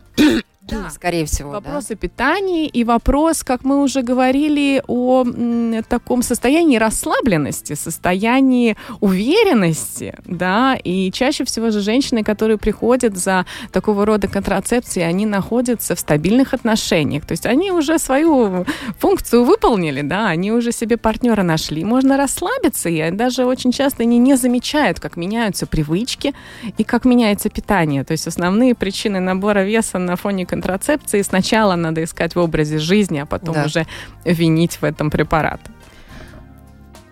да. 0.75 0.89
скорее 0.89 1.25
всего. 1.25 1.51
Вопросы 1.51 1.89
да? 1.89 1.95
питания 1.95 2.67
и 2.67 2.83
вопрос, 2.83 3.43
как 3.43 3.63
мы 3.63 3.81
уже 3.81 4.01
говорили, 4.01 4.81
о 4.88 5.24
м, 5.24 5.83
таком 5.88 6.21
состоянии 6.21 6.77
расслабленности, 6.77 7.74
состоянии 7.74 8.75
уверенности, 9.00 10.15
да, 10.25 10.77
и 10.83 11.12
чаще 11.12 11.45
всего 11.45 11.71
же 11.71 11.81
женщины, 11.81 12.24
которые 12.24 12.57
приходят 12.57 13.17
за 13.17 13.45
такого 13.71 14.05
рода 14.05 14.27
контрацепцией, 14.27 15.07
они 15.07 15.25
находятся 15.25 15.95
в 15.95 16.00
стабильных 16.00 16.53
отношениях, 16.53 17.25
то 17.25 17.31
есть 17.33 17.45
они 17.45 17.71
уже 17.71 18.00
свою 18.00 18.65
функцию 19.00 19.43
выполнили, 19.43 20.01
да, 20.01 20.27
они 20.27 20.51
уже 20.51 20.71
себе 20.71 20.97
партнера 20.97 21.43
нашли, 21.43 21.83
можно 21.83 22.17
расслабиться, 22.17 22.89
и 22.89 23.12
даже 23.12 23.45
очень 23.45 23.71
часто 23.71 24.03
они 24.03 24.17
не 24.17 24.36
замечают, 24.36 25.00
как 25.00 25.17
меняются 25.17 25.65
привычки 25.65 26.33
и 26.77 26.83
как 26.83 27.05
меняется 27.05 27.50
питание, 27.50 28.03
то 28.03 28.12
есть 28.12 28.27
основные 28.27 28.75
причины 28.75 29.19
набора 29.19 29.63
веса 29.63 29.97
на 29.97 30.15
фоне 30.15 30.45
контрацепции 30.57 31.23
сначала 31.23 31.75
надо 31.75 32.03
искать 32.03 32.35
в 32.35 32.39
образе 32.39 32.79
жизни, 32.79 33.19
а 33.19 33.25
потом 33.25 33.53
да. 33.53 33.65
уже 33.65 33.85
винить 34.25 34.81
в 34.81 34.83
этом 34.83 35.09
препарат. 35.09 35.59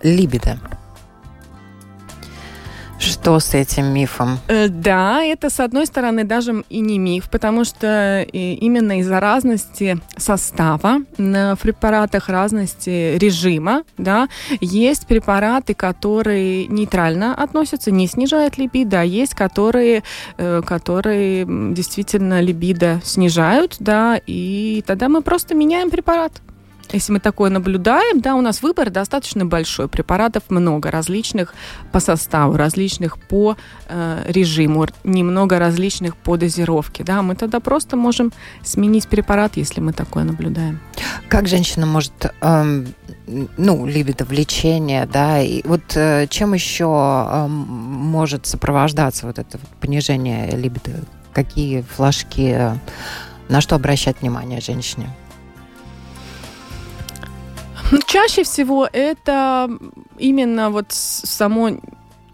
Либидо. 0.03 0.57
Что 2.97 3.39
с 3.39 3.53
этим 3.53 3.87
мифом? 3.87 4.39
Э, 4.47 4.67
да, 4.69 5.21
это 5.23 5.49
с 5.49 5.59
одной 5.59 5.85
стороны 5.85 6.23
даже 6.23 6.63
и 6.69 6.79
не 6.79 6.97
миф, 6.97 7.29
потому 7.29 7.65
что 7.65 7.87
э, 7.87 8.25
именно 8.31 8.99
из-за 8.99 9.19
разности 9.19 9.97
состава 10.17 10.99
в 11.17 11.57
препаратах, 11.61 12.29
разности 12.29 13.17
режима, 13.17 13.83
да, 13.97 14.29
есть 14.61 15.07
препараты, 15.07 15.73
которые 15.73 16.67
нейтрально 16.67 17.35
относятся, 17.35 17.91
не 17.91 18.07
снижают 18.07 18.57
либидо, 18.57 19.01
а 19.01 19.03
есть, 19.03 19.33
которые, 19.33 20.03
э, 20.37 20.61
которые 20.65 21.45
действительно 21.73 22.41
либидо 22.41 23.01
снижают, 23.03 23.75
да, 23.79 24.19
и 24.25 24.83
тогда 24.87 25.09
мы 25.09 25.21
просто 25.21 25.53
меняем 25.55 25.89
препарат. 25.89 26.41
Если 26.93 27.11
мы 27.11 27.19
такое 27.19 27.49
наблюдаем, 27.49 28.21
да, 28.21 28.35
у 28.35 28.41
нас 28.41 28.61
выбор 28.61 28.89
достаточно 28.89 29.45
большой. 29.45 29.87
Препаратов 29.87 30.43
много 30.49 30.91
различных 30.91 31.53
по 31.91 31.99
составу, 31.99 32.57
различных 32.57 33.17
по 33.17 33.57
э, 33.87 34.23
режиму, 34.27 34.87
немного 35.03 35.59
различных 35.59 36.15
по 36.15 36.37
дозировке. 36.37 37.03
Да, 37.03 37.21
мы 37.21 37.35
тогда 37.35 37.59
просто 37.59 37.95
можем 37.95 38.31
сменить 38.63 39.07
препарат, 39.07 39.57
если 39.57 39.81
мы 39.81 39.93
такое 39.93 40.23
наблюдаем. 40.23 40.79
Как 41.27 41.47
женщина 41.47 41.85
может, 41.85 42.33
эм, 42.41 42.87
ну, 43.57 43.85
либидо 43.85 44.25
влечение, 44.25 45.05
да, 45.05 45.41
и 45.41 45.61
вот 45.65 45.95
э, 45.95 46.27
чем 46.29 46.53
еще 46.53 46.85
э, 46.85 47.47
может 47.47 48.45
сопровождаться 48.45 49.25
вот 49.25 49.39
это 49.39 49.59
понижение 49.79 50.51
либидо? 50.51 50.91
Какие 51.33 51.81
флажки, 51.81 52.53
э, 52.57 52.75
на 53.49 53.61
что 53.61 53.75
обращать 53.75 54.21
внимание 54.21 54.61
женщине? 54.61 55.09
Чаще 58.05 58.43
всего 58.43 58.87
это 58.91 59.69
именно 60.17 60.69
вот 60.69 60.87
само, 60.89 61.71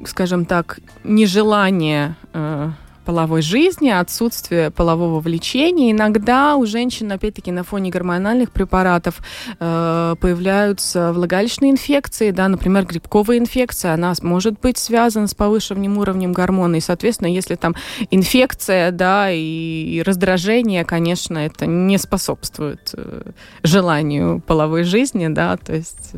скажем 0.05 0.45
так, 0.45 0.79
нежелание 1.03 2.15
э, 2.33 2.69
половой 3.01 3.41
жизни, 3.41 3.89
отсутствие 3.89 4.71
полового 4.71 5.19
влечения. 5.19 5.91
Иногда 5.91 6.55
у 6.55 6.65
женщин, 6.65 7.11
опять-таки, 7.11 7.51
на 7.51 7.63
фоне 7.63 7.89
гормональных 7.89 8.51
препаратов 8.51 9.19
э, 9.59 10.15
появляются 10.19 11.13
влагалищные 11.13 11.71
инфекции, 11.71 12.31
да, 12.31 12.47
например, 12.47 12.85
грибковая 12.85 13.37
инфекция, 13.37 13.93
она 13.93 14.13
может 14.21 14.59
быть 14.59 14.77
связана 14.77 15.27
с 15.27 15.33
повышенным 15.33 15.97
уровнем 15.97 16.33
гормона, 16.33 16.75
и, 16.75 16.81
соответственно, 16.81 17.27
если 17.27 17.55
там 17.55 17.75
инфекция, 18.09 18.91
да, 18.91 19.31
и, 19.31 19.39
и 19.39 20.01
раздражение, 20.01 20.85
конечно, 20.85 21.37
это 21.37 21.65
не 21.65 21.97
способствует 21.97 22.91
э, 22.93 23.31
желанию 23.63 24.41
половой 24.45 24.83
жизни, 24.83 25.27
да, 25.27 25.57
то 25.57 25.73
есть... 25.73 26.11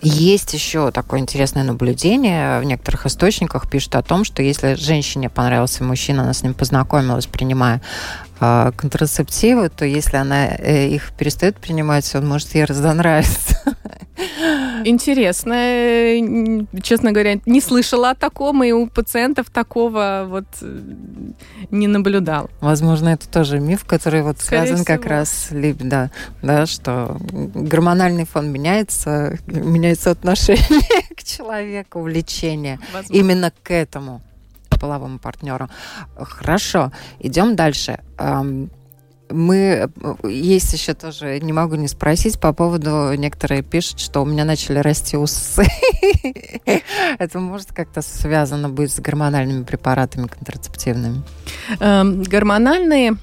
Есть 0.00 0.54
еще 0.54 0.92
такое 0.92 1.20
интересное 1.20 1.64
наблюдение. 1.64 2.60
В 2.60 2.64
некоторых 2.64 3.06
источниках 3.06 3.68
пишут 3.68 3.96
о 3.96 4.02
том, 4.02 4.24
что 4.24 4.42
если 4.42 4.74
женщине 4.74 5.28
понравился 5.28 5.82
мужчина, 5.82 6.22
она 6.22 6.32
с 6.32 6.42
ним 6.42 6.54
познакомилась, 6.54 7.26
принимая 7.26 7.82
э, 8.40 8.72
контрацептивы, 8.76 9.68
то 9.68 9.84
если 9.84 10.16
она 10.16 10.48
э, 10.48 10.88
их 10.88 11.12
перестает 11.12 11.56
принимать, 11.56 12.14
он 12.14 12.26
может 12.26 12.54
ей 12.54 12.64
разонравиться. 12.64 13.58
Интересно. 14.84 15.54
Честно 16.82 17.12
говоря, 17.12 17.40
не 17.46 17.60
слышала 17.60 18.10
о 18.10 18.14
таком, 18.14 18.64
и 18.64 18.72
у 18.72 18.86
пациентов 18.86 19.50
такого 19.50 20.26
вот 20.28 20.46
э, 20.60 20.80
не 21.70 21.86
наблюдал. 21.86 22.50
Возможно, 22.60 23.10
это 23.10 23.28
тоже 23.28 23.60
миф, 23.60 23.84
который 23.84 24.22
вот 24.22 24.40
Скорее 24.40 24.66
связан 24.66 24.84
всего. 24.84 24.96
как 24.96 25.06
раз 25.06 25.48
да, 25.50 26.10
да, 26.42 26.66
что 26.66 27.16
гормональный 27.30 28.24
фон 28.24 28.50
меняется, 28.50 29.38
меняется 29.46 30.10
отношение 30.10 31.02
к 31.16 31.22
человеку, 31.22 32.00
влечение 32.00 32.78
Возможно. 32.92 33.20
именно 33.20 33.52
к 33.62 33.70
этому 33.70 34.22
половому 34.78 35.18
партнеру. 35.18 35.68
Хорошо, 36.16 36.92
идем 37.20 37.56
дальше 37.56 38.00
мы 39.30 39.90
есть 40.24 40.72
еще 40.72 40.94
тоже, 40.94 41.38
не 41.40 41.52
могу 41.52 41.74
не 41.74 41.88
спросить 41.88 42.40
по 42.40 42.52
поводу, 42.52 43.12
некоторые 43.14 43.62
пишут, 43.62 44.00
что 44.00 44.22
у 44.22 44.24
меня 44.24 44.44
начали 44.44 44.78
расти 44.78 45.16
усы. 45.16 45.66
Это 47.18 47.38
может 47.38 47.72
как-то 47.72 48.02
связано 48.02 48.68
быть 48.68 48.92
с 48.92 49.00
гормональными 49.00 49.64
препаратами 49.64 50.26
контрацептивными? 50.26 51.22
Эм, 51.80 52.22
гормональные 52.22 53.16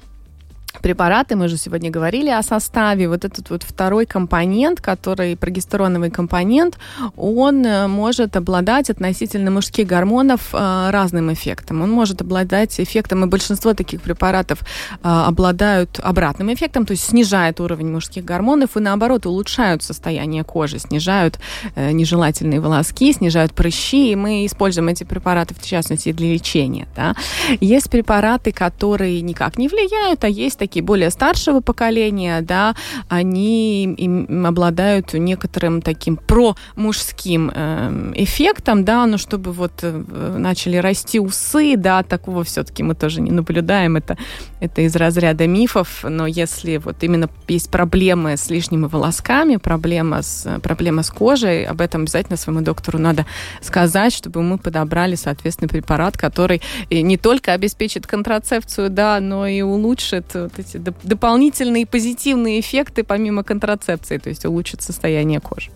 препараты, 0.80 1.36
мы 1.36 1.48
же 1.48 1.56
сегодня 1.56 1.90
говорили 1.90 2.30
о 2.30 2.42
составе, 2.42 3.08
вот 3.08 3.24
этот 3.24 3.50
вот 3.50 3.62
второй 3.62 4.06
компонент, 4.06 4.80
который 4.80 5.36
прогестероновый 5.36 6.10
компонент, 6.10 6.78
он 7.16 7.64
э, 7.64 7.86
может 7.88 8.36
обладать 8.36 8.90
относительно 8.90 9.50
мужских 9.50 9.86
гормонов 9.86 10.50
э, 10.52 10.90
разным 10.90 11.32
эффектом. 11.32 11.82
Он 11.82 11.90
может 11.90 12.20
обладать 12.20 12.78
эффектом, 12.80 13.24
и 13.24 13.28
большинство 13.28 13.74
таких 13.74 14.02
препаратов 14.02 14.60
э, 14.60 14.64
обладают 15.02 16.00
обратным 16.02 16.52
эффектом, 16.52 16.86
то 16.86 16.92
есть 16.92 17.04
снижает 17.04 17.60
уровень 17.60 17.90
мужских 17.90 18.24
гормонов 18.24 18.76
и 18.76 18.80
наоборот 18.80 19.26
улучшают 19.26 19.82
состояние 19.82 20.44
кожи, 20.44 20.78
снижают 20.78 21.38
нежелательные 21.76 22.60
волоски, 22.60 23.12
снижают 23.12 23.52
прыщи, 23.52 24.12
и 24.12 24.16
мы 24.16 24.46
используем 24.46 24.88
эти 24.88 25.04
препараты 25.04 25.54
в 25.54 25.62
частности 25.62 26.12
для 26.12 26.32
лечения. 26.32 26.88
Да? 26.94 27.14
Есть 27.60 27.90
препараты, 27.90 28.52
которые 28.52 29.20
никак 29.22 29.58
не 29.58 29.68
влияют, 29.68 30.24
а 30.24 30.28
есть 30.28 30.58
такие 30.58 30.65
более 30.82 31.10
старшего 31.10 31.60
поколения, 31.60 32.40
да, 32.42 32.74
они 33.08 33.84
им 33.84 34.46
обладают 34.46 35.14
некоторым 35.14 35.82
таким 35.82 36.16
про-мужским 36.16 37.50
э, 37.54 38.12
эффектом, 38.16 38.84
да, 38.84 39.06
но 39.06 39.18
чтобы 39.18 39.52
вот 39.52 39.72
э, 39.82 40.36
начали 40.38 40.76
расти 40.76 41.20
усы, 41.20 41.76
да, 41.76 42.02
такого 42.02 42.44
все-таки 42.44 42.82
мы 42.82 42.94
тоже 42.94 43.20
не 43.20 43.30
наблюдаем, 43.30 43.96
это, 43.96 44.16
это 44.60 44.82
из 44.82 44.96
разряда 44.96 45.46
мифов, 45.46 46.04
но 46.04 46.26
если 46.26 46.78
вот 46.78 47.02
именно 47.02 47.28
есть 47.48 47.70
проблемы 47.70 48.36
с 48.36 48.50
лишними 48.50 48.86
волосками, 48.86 49.56
проблема 49.56 50.22
с, 50.22 50.60
проблема 50.62 51.02
с 51.02 51.10
кожей, 51.10 51.64
об 51.64 51.80
этом 51.80 52.02
обязательно 52.02 52.36
своему 52.36 52.62
доктору 52.62 52.98
надо 52.98 53.26
сказать, 53.60 54.12
чтобы 54.12 54.42
мы 54.42 54.58
подобрали 54.58 55.14
соответственный 55.14 55.68
препарат, 55.68 56.16
который 56.16 56.62
не 56.90 57.16
только 57.16 57.52
обеспечит 57.52 58.06
контрацепцию, 58.06 58.90
да, 58.90 59.20
но 59.20 59.46
и 59.46 59.62
улучшит 59.62 60.26
эти 60.58 60.76
доп- 60.76 60.96
дополнительные 61.02 61.86
позитивные 61.86 62.60
эффекты 62.60 63.04
помимо 63.04 63.42
контрацепции, 63.42 64.18
то 64.18 64.28
есть 64.28 64.44
улучшит 64.44 64.82
состояние 64.82 65.40
кожи. 65.40 65.70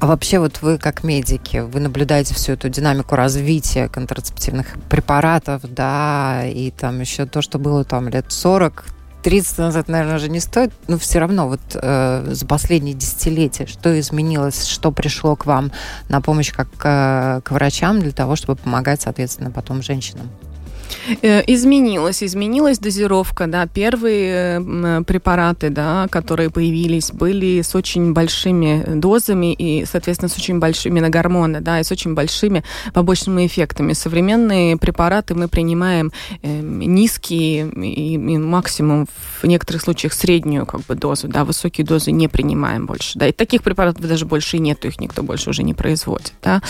А 0.00 0.06
вообще 0.06 0.38
вот 0.38 0.62
вы 0.62 0.78
как 0.78 1.04
медики, 1.04 1.58
вы 1.58 1.80
наблюдаете 1.80 2.34
всю 2.34 2.52
эту 2.52 2.68
динамику 2.68 3.16
развития 3.16 3.88
контрацептивных 3.88 4.76
препаратов, 4.88 5.62
да, 5.62 6.42
и 6.46 6.70
там 6.70 7.00
еще 7.00 7.26
то, 7.26 7.42
что 7.42 7.58
было 7.58 7.84
там 7.84 8.08
лет 8.08 8.26
40, 8.28 8.84
30 9.26 9.58
назад, 9.58 9.88
наверное, 9.88 10.16
уже 10.16 10.28
не 10.28 10.38
стоит, 10.38 10.72
но 10.86 10.98
все 10.98 11.18
равно 11.18 11.48
вот 11.48 11.60
э, 11.74 12.28
за 12.30 12.46
последние 12.46 12.94
десятилетия 12.94 13.66
что 13.66 13.98
изменилось, 13.98 14.66
что 14.66 14.92
пришло 14.92 15.34
к 15.34 15.46
вам 15.46 15.72
на 16.08 16.20
помощь 16.20 16.52
как 16.52 16.68
э, 16.84 17.40
к 17.42 17.50
врачам 17.50 17.98
для 17.98 18.12
того, 18.12 18.36
чтобы 18.36 18.54
помогать, 18.54 19.02
соответственно, 19.02 19.50
потом 19.50 19.82
женщинам? 19.82 20.30
Э, 21.22 21.42
изменилась, 21.46 22.22
изменилась 22.22 22.78
дозировка, 22.78 23.46
да, 23.46 23.66
первые 23.66 24.60
э, 24.60 25.02
препараты, 25.06 25.70
да, 25.70 26.08
которые 26.10 26.50
появились, 26.50 27.12
были 27.12 27.62
с 27.62 27.74
очень 27.74 28.12
большими 28.12 28.84
дозами 28.86 29.52
и, 29.52 29.84
соответственно, 29.84 30.28
с 30.28 30.36
очень 30.36 30.58
большими 30.58 31.00
на 31.00 31.08
гормоны, 31.08 31.60
да, 31.60 31.80
и 31.80 31.84
с 31.84 31.92
очень 31.92 32.14
большими 32.14 32.64
побочными 32.92 33.46
эффектами. 33.46 33.92
Современные 33.92 34.76
препараты 34.76 35.34
мы 35.34 35.48
принимаем 35.48 36.12
э, 36.42 36.60
низкие 36.60 37.68
и, 37.70 38.14
и 38.14 38.38
максимум 38.38 39.06
в 39.40 39.46
некоторых 39.46 39.82
случаях 39.82 40.12
среднюю 40.12 40.66
как 40.66 40.82
бы 40.82 40.94
дозу, 40.94 41.28
да, 41.28 41.44
высокие 41.44 41.86
дозы 41.86 42.10
не 42.10 42.28
принимаем 42.28 42.86
больше, 42.86 43.18
да, 43.18 43.28
и 43.28 43.32
таких 43.32 43.62
препаратов 43.62 44.06
даже 44.06 44.26
больше 44.26 44.56
и 44.56 44.60
нету, 44.60 44.88
их 44.88 45.00
никто 45.00 45.22
больше 45.22 45.50
уже 45.50 45.62
не 45.62 45.74
производит, 45.74 46.32
да. 46.42 46.62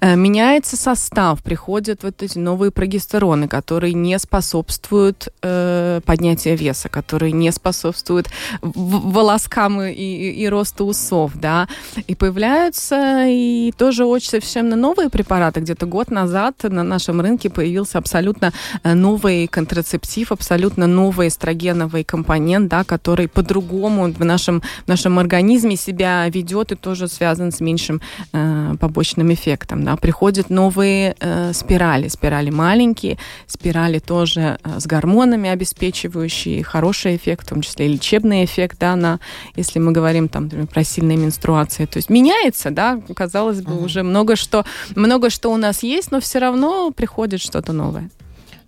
Меняется 0.00 0.76
состав, 0.76 1.42
приходят 1.42 2.02
вот 2.02 2.22
эти 2.22 2.38
новые 2.38 2.70
прогестероны, 2.70 3.48
которые 3.60 3.92
не 3.92 4.18
способствуют 4.18 5.28
э, 5.42 6.00
поднятию 6.04 6.56
веса, 6.56 6.88
которые 6.88 7.32
не 7.32 7.50
способствуют 7.50 8.28
волоскам 8.62 9.82
и, 9.82 9.92
и, 9.92 10.44
и 10.44 10.48
росту 10.48 10.86
усов, 10.86 11.32
да, 11.34 11.66
и 12.06 12.14
появляются 12.14 13.26
и 13.26 13.72
тоже 13.76 14.04
очень 14.04 14.28
совершенно 14.28 14.76
новые 14.76 15.10
препараты. 15.10 15.60
Где-то 15.60 15.86
год 15.86 16.10
назад 16.10 16.54
на 16.62 16.82
нашем 16.82 17.20
рынке 17.20 17.50
появился 17.50 17.98
абсолютно 17.98 18.52
э, 18.84 18.94
новый 18.94 19.48
контрацептив, 19.48 20.32
абсолютно 20.32 20.86
новый 20.86 21.26
эстрогеновый 21.28 22.04
компонент, 22.04 22.68
да, 22.68 22.84
который 22.84 23.26
по-другому 23.26 24.12
в 24.12 24.24
нашем, 24.24 24.62
в 24.84 24.88
нашем 24.88 25.18
организме 25.18 25.76
себя 25.76 26.28
ведет 26.28 26.72
и 26.72 26.76
тоже 26.76 27.08
связан 27.08 27.50
с 27.50 27.60
меньшим 27.60 28.00
э, 28.32 28.74
побочным 28.78 29.32
эффектом. 29.32 29.84
Да. 29.84 29.96
Приходят 29.96 30.50
новые 30.50 31.16
э, 31.20 31.52
спирали, 31.52 32.08
спирали 32.08 32.50
маленькие, 32.50 33.18
спирали 33.48 33.98
тоже 33.98 34.58
э, 34.62 34.78
с 34.78 34.86
гормонами, 34.86 35.50
обеспечивающие 35.50 36.62
хороший 36.62 37.16
эффект, 37.16 37.46
в 37.46 37.48
том 37.50 37.62
числе 37.62 37.86
и 37.86 37.88
лечебный 37.94 38.44
эффект, 38.44 38.76
да, 38.78 38.94
на, 38.94 39.18
если 39.56 39.80
мы 39.80 39.92
говорим 39.92 40.28
там 40.28 40.44
например, 40.44 40.66
про 40.68 40.84
сильные 40.84 41.16
менструации. 41.16 41.86
То 41.86 41.96
есть 41.96 42.10
меняется, 42.10 42.70
да, 42.70 43.00
казалось 43.16 43.62
бы, 43.62 43.72
mm-hmm. 43.72 43.84
уже 43.84 44.02
много 44.02 44.36
что, 44.36 44.64
много 44.94 45.30
что 45.30 45.50
у 45.50 45.56
нас 45.56 45.82
есть, 45.82 46.12
но 46.12 46.20
все 46.20 46.38
равно 46.38 46.92
приходит 46.92 47.40
что-то 47.40 47.72
новое. 47.72 48.10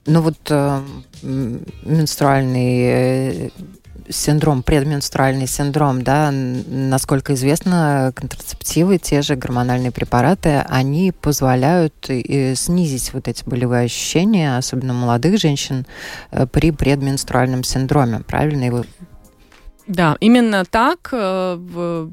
Ну 0.07 0.23
вот 0.23 0.39
э, 0.49 0.81
менструальный 1.23 2.81
э, 2.83 3.51
синдром, 4.11 4.63
предменструальный 4.63 5.47
синдром, 5.47 6.03
да, 6.03 6.31
насколько 6.33 7.35
известно, 7.35 8.13
контрацептивы, 8.15 8.99
те 8.99 9.23
же 9.23 9.37
гормональные 9.37 9.93
препараты, 9.93 10.65
они 10.69 11.13
позволяют 11.13 11.95
снизить 12.55 13.13
вот 13.13 13.29
эти 13.29 13.45
болевые 13.45 13.85
ощущения, 13.85 14.57
особенно 14.57 14.93
молодых 14.93 15.39
женщин, 15.39 15.87
э, 16.31 16.47
при 16.47 16.71
предменструальном 16.71 17.65
синдроме, 17.65 18.21
правильно? 18.21 18.65
И 18.65 18.71
да, 19.91 20.17
именно 20.21 20.65
так. 20.65 21.09
Э, 21.11 21.57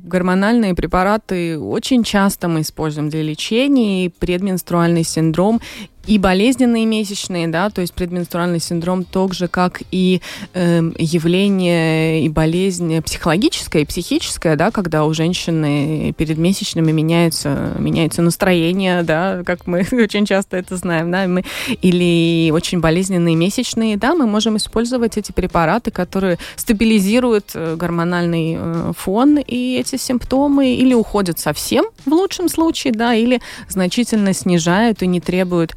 гормональные 0.03 0.73
препараты 0.73 1.59
очень 1.59 2.03
часто 2.03 2.47
мы 2.47 2.61
используем 2.61 3.09
для 3.09 3.21
лечения, 3.21 4.09
предменструальный 4.09 5.03
синдром 5.03 5.61
и 6.07 6.17
болезненные 6.17 6.85
месячные, 6.85 7.49
да, 7.49 7.69
то 7.69 7.81
есть 7.81 7.93
предменструальный 7.93 8.61
синдром, 8.61 9.03
так 9.03 9.33
же, 9.33 9.49
как 9.49 9.81
и 9.91 10.21
э, 10.53 10.91
явление 10.97 12.23
и 12.23 12.29
болезнь 12.29 13.01
психологическая 13.01 13.81
и 13.81 13.85
психическая, 13.85 14.55
да, 14.55 14.71
когда 14.71 15.05
у 15.05 15.13
женщины 15.13 16.13
перед 16.17 16.37
месячными 16.37 16.93
меняется, 16.93 17.73
меняется 17.77 18.21
настроение, 18.21 19.03
да, 19.03 19.43
как 19.45 19.67
мы 19.67 19.85
очень 19.91 20.25
часто 20.25 20.55
это 20.55 20.77
знаем, 20.77 21.11
да, 21.11 21.27
мы, 21.27 21.43
или 21.81 22.51
очень 22.51 22.79
болезненные 22.79 23.35
месячные, 23.35 23.97
да, 23.97 24.15
мы 24.15 24.27
можем 24.27 24.55
использовать 24.55 25.17
эти 25.17 25.33
препараты, 25.33 25.91
которые 25.91 26.37
стабилизируют 26.55 27.51
э, 27.53 27.75
гормональный 27.75 28.55
э, 28.57 28.93
фон, 28.97 29.39
и 29.39 29.77
эти 29.77 29.97
симптомы 29.97 30.73
или 30.73 30.93
уходят 30.93 31.37
совсем 31.37 31.85
в 32.05 32.13
лучшем 32.13 32.47
случае, 32.47 32.93
да, 32.93 33.13
или 33.13 33.41
значительно 33.67 34.33
снижают 34.33 35.03
и 35.03 35.07
не 35.07 35.19
требуют 35.19 35.75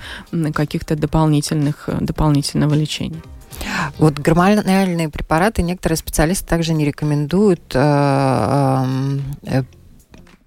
каких-то 0.53 0.97
дополнительных, 0.97 1.89
э, 1.89 1.99
дополнительного 2.01 2.75
лечения. 2.75 3.23
Вот 3.99 4.19
гормональные 4.19 5.09
препараты 5.09 5.63
некоторые 5.63 5.97
специалисты 5.97 6.47
также 6.47 6.73
не 6.73 6.85
рекомендуют 6.85 7.61
э, 7.75 8.87
э, 9.43 9.63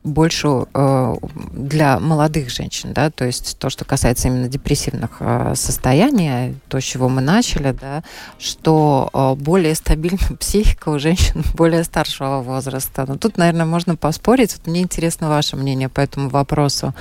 больше 0.03 0.65
э, 0.73 1.15
для 1.53 1.99
молодых 1.99 2.49
женщин, 2.49 2.93
да, 2.93 3.09
то 3.09 3.25
есть 3.25 3.57
то, 3.57 3.69
что 3.69 3.85
касается 3.85 4.27
именно 4.27 4.49
депрессивных 4.49 5.11
э, 5.19 5.53
состояний, 5.55 6.55
то, 6.67 6.79
с 6.79 6.83
чего 6.83 7.07
мы 7.07 7.21
начали, 7.21 7.71
да, 7.71 8.03
что 8.37 9.09
э, 9.13 9.41
более 9.41 9.75
стабильна 9.75 10.19
психика 10.39 10.89
у 10.89 10.99
женщин 10.99 11.43
более 11.53 11.83
старшего 11.83 12.41
возраста. 12.41 13.05
Но 13.07 13.17
тут, 13.17 13.37
наверное, 13.37 13.65
можно 13.65 13.95
поспорить. 13.95 14.55
Вот 14.57 14.67
мне 14.67 14.81
интересно 14.81 15.29
ваше 15.29 15.55
мнение 15.55 15.89
по 15.89 16.01
этому 16.01 16.29
вопросу. 16.29 16.93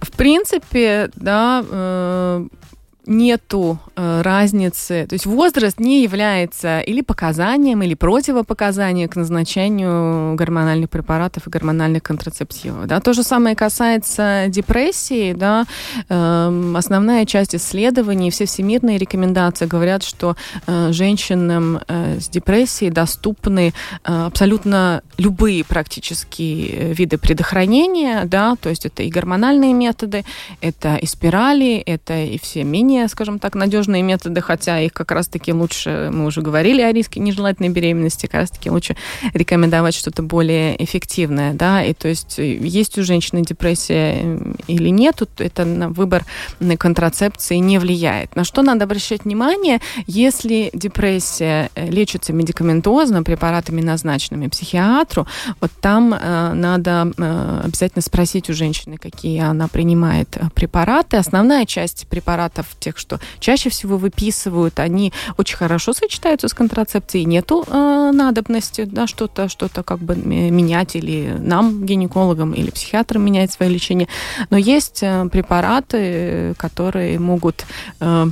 В 0.00 0.10
принципе, 0.12 1.10
да, 1.16 1.64
э, 1.68 2.46
нету 3.08 3.78
э, 3.96 4.22
разницы, 4.22 5.06
то 5.08 5.14
есть 5.14 5.26
возраст 5.26 5.80
не 5.80 6.02
является 6.02 6.80
или 6.80 7.00
показанием, 7.00 7.82
или 7.82 7.94
противопоказанием 7.94 9.08
к 9.08 9.16
назначению 9.16 10.34
гормональных 10.34 10.90
препаратов 10.90 11.46
и 11.46 11.50
гормональных 11.50 12.02
контрацептивов. 12.02 12.86
Да. 12.86 13.00
То 13.00 13.14
же 13.14 13.22
самое 13.22 13.56
касается 13.56 14.44
депрессии. 14.48 15.32
Да. 15.32 15.64
Э, 16.08 16.72
основная 16.76 17.24
часть 17.24 17.54
исследований, 17.54 18.30
все 18.30 18.44
всемирные 18.44 18.98
рекомендации 18.98 19.66
говорят, 19.66 20.02
что 20.02 20.36
э, 20.66 20.92
женщинам 20.92 21.80
э, 21.88 22.18
с 22.20 22.28
депрессией 22.28 22.90
доступны 22.90 23.72
э, 24.04 24.26
абсолютно 24.26 25.02
любые 25.16 25.64
практически 25.64 26.92
виды 26.92 27.16
предохранения, 27.16 28.24
да, 28.24 28.56
то 28.60 28.68
есть 28.68 28.84
это 28.86 29.02
и 29.02 29.10
гормональные 29.10 29.72
методы, 29.72 30.24
это 30.60 30.96
и 30.96 31.06
спирали, 31.06 31.76
это 31.76 32.22
и 32.22 32.38
все 32.38 32.64
менее 32.64 32.97
менее, 32.98 33.08
скажем 33.08 33.38
так, 33.38 33.54
надежные 33.54 34.02
методы, 34.02 34.40
хотя 34.40 34.80
их 34.80 34.92
как 34.92 35.12
раз-таки 35.12 35.52
лучше, 35.52 36.10
мы 36.12 36.26
уже 36.26 36.42
говорили 36.42 36.82
о 36.82 36.92
риске 36.92 37.20
нежелательной 37.20 37.68
беременности, 37.68 38.26
как 38.26 38.40
раз-таки 38.40 38.70
лучше 38.70 38.96
рекомендовать 39.34 39.94
что-то 39.94 40.22
более 40.22 40.82
эффективное, 40.82 41.54
да, 41.54 41.82
и 41.84 41.94
то 41.94 42.08
есть 42.08 42.38
э, 42.38 42.56
есть 42.56 42.98
у 42.98 43.04
женщины 43.04 43.42
депрессия 43.42 44.38
или 44.66 44.88
нет, 44.88 45.22
это 45.38 45.64
на 45.64 45.88
выбор 45.88 46.24
на 46.60 46.76
контрацепции 46.76 47.56
не 47.56 47.78
влияет. 47.78 48.36
На 48.36 48.44
что 48.44 48.62
надо 48.62 48.84
обращать 48.84 49.24
внимание, 49.24 49.80
если 50.06 50.70
депрессия 50.72 51.70
э, 51.74 51.88
лечится 51.90 52.32
медикаментозно, 52.32 53.22
препаратами 53.22 53.80
назначенными 53.80 54.48
психиатру, 54.48 55.26
вот 55.60 55.70
там 55.80 56.14
э, 56.14 56.52
надо 56.54 57.12
э, 57.16 57.62
обязательно 57.64 58.02
спросить 58.02 58.50
у 58.50 58.54
женщины, 58.54 58.96
какие 58.96 59.40
она 59.40 59.68
принимает 59.68 60.36
э, 60.36 60.48
препараты. 60.54 61.16
Основная 61.16 61.64
часть 61.64 62.08
препаратов 62.08 62.66
тех, 62.88 62.98
что 62.98 63.20
чаще 63.38 63.70
всего 63.70 63.98
выписывают, 63.98 64.80
они 64.80 65.12
очень 65.36 65.56
хорошо 65.56 65.92
сочетаются 65.92 66.48
с 66.48 66.54
контрацепцией, 66.54 67.24
нету 67.24 67.64
э, 67.66 68.10
надобности 68.12 68.84
да, 68.84 69.06
что-то 69.06 69.48
что 69.48 69.68
как 69.68 69.98
бы 69.98 70.16
менять 70.16 70.96
или 70.96 71.36
нам, 71.38 71.84
гинекологам, 71.84 72.52
или 72.52 72.70
психиатрам 72.70 73.22
менять 73.22 73.52
свое 73.52 73.70
лечение. 73.70 74.08
Но 74.50 74.56
есть 74.56 75.02
э, 75.02 75.28
препараты, 75.30 76.54
которые 76.56 77.18
могут 77.18 77.66
э, 78.00 78.26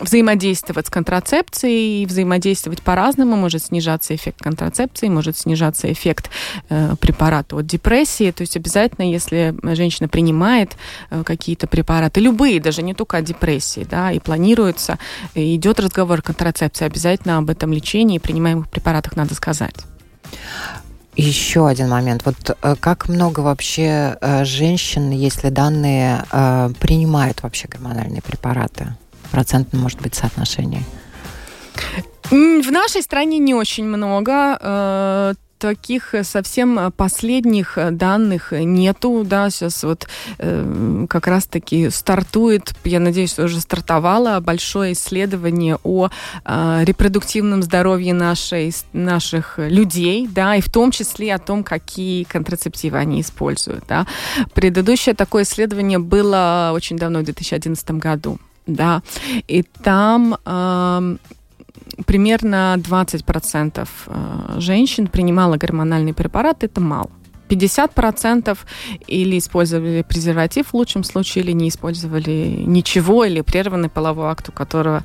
взаимодействовать 0.00 0.86
с 0.86 0.90
контрацепцией, 0.90 2.06
взаимодействовать 2.06 2.82
по-разному. 2.82 3.36
Может 3.36 3.64
снижаться 3.64 4.14
эффект 4.14 4.38
контрацепции, 4.40 5.08
может 5.08 5.36
снижаться 5.36 5.92
эффект 5.92 6.30
э, 6.68 6.94
препарата 7.00 7.56
от 7.56 7.66
депрессии. 7.66 8.30
То 8.30 8.42
есть 8.42 8.56
обязательно, 8.56 9.10
если 9.10 9.54
женщина 9.74 10.08
принимает 10.08 10.76
э, 11.10 11.22
какие-то 11.24 11.66
препараты, 11.66 12.20
любые, 12.20 12.60
даже 12.60 12.82
не 12.82 12.94
только 12.94 13.18
от 13.18 13.24
депрессии, 13.24 13.86
да, 13.88 14.12
и 14.12 14.18
планируется, 14.18 14.98
и 15.34 15.56
идет 15.56 15.80
разговор 15.80 16.20
о 16.20 16.22
контрацепции, 16.22 16.84
обязательно 16.84 17.38
об 17.38 17.50
этом 17.50 17.72
лечении 17.72 18.16
и 18.16 18.18
принимаемых 18.18 18.68
препаратах 18.68 19.16
надо 19.16 19.34
сказать. 19.34 19.76
Еще 21.16 21.68
один 21.68 21.88
момент. 21.88 22.24
Вот 22.24 22.56
э, 22.62 22.76
как 22.78 23.08
много 23.08 23.40
вообще 23.40 24.16
э, 24.20 24.44
женщин, 24.44 25.10
если 25.10 25.50
данные, 25.50 26.24
э, 26.30 26.70
принимают 26.78 27.42
вообще 27.42 27.68
гормональные 27.68 28.22
препараты? 28.22 28.94
Процентном, 29.30 29.82
может 29.82 30.00
быть, 30.00 30.14
соотношении? 30.14 30.84
В 32.30 32.70
нашей 32.70 33.02
стране 33.02 33.38
не 33.38 33.54
очень 33.54 33.84
много. 33.84 34.58
Э, 34.60 35.34
таких 35.60 36.14
совсем 36.22 36.90
последних 36.96 37.78
данных 37.92 38.52
нету, 38.52 39.24
да, 39.24 39.50
сейчас 39.50 39.84
вот 39.84 40.08
э, 40.38 41.06
как 41.08 41.26
раз-таки 41.26 41.90
стартует, 41.90 42.72
я 42.84 42.98
надеюсь, 42.98 43.38
уже 43.38 43.60
стартовало 43.60 44.40
большое 44.40 44.94
исследование 44.94 45.78
о 45.84 46.08
э, 46.44 46.84
репродуктивном 46.84 47.62
здоровье 47.62 48.14
нашей, 48.14 48.72
наших 48.92 49.58
людей, 49.58 50.26
да, 50.26 50.56
и 50.56 50.60
в 50.60 50.70
том 50.70 50.90
числе 50.90 51.34
о 51.34 51.38
том, 51.38 51.62
какие 51.62 52.24
контрацептивы 52.24 52.98
они 52.98 53.20
используют, 53.20 53.84
да. 53.86 54.06
Предыдущее 54.54 55.14
такое 55.14 55.42
исследование 55.42 55.98
было 55.98 56.72
очень 56.74 56.96
давно, 56.96 57.20
в 57.20 57.24
2011 57.24 57.90
году, 57.92 58.38
да, 58.66 59.02
и 59.48 59.62
там 59.62 60.36
э, 60.44 61.16
примерно 62.06 62.76
20% 62.78 63.88
э, 64.06 64.60
женщин 64.60 65.06
принимало 65.06 65.56
гормональный 65.56 66.14
препарат, 66.14 66.64
это 66.64 66.80
мало. 66.80 67.10
50% 67.50 68.56
или 69.06 69.38
использовали 69.38 70.02
презерватив 70.02 70.68
в 70.68 70.74
лучшем 70.74 71.04
случае, 71.04 71.44
или 71.44 71.52
не 71.52 71.68
использовали 71.68 72.64
ничего, 72.66 73.24
или 73.24 73.40
прерванный 73.40 73.88
половой 73.88 74.28
акт, 74.28 74.48
у 74.48 74.52
которого, 74.52 75.02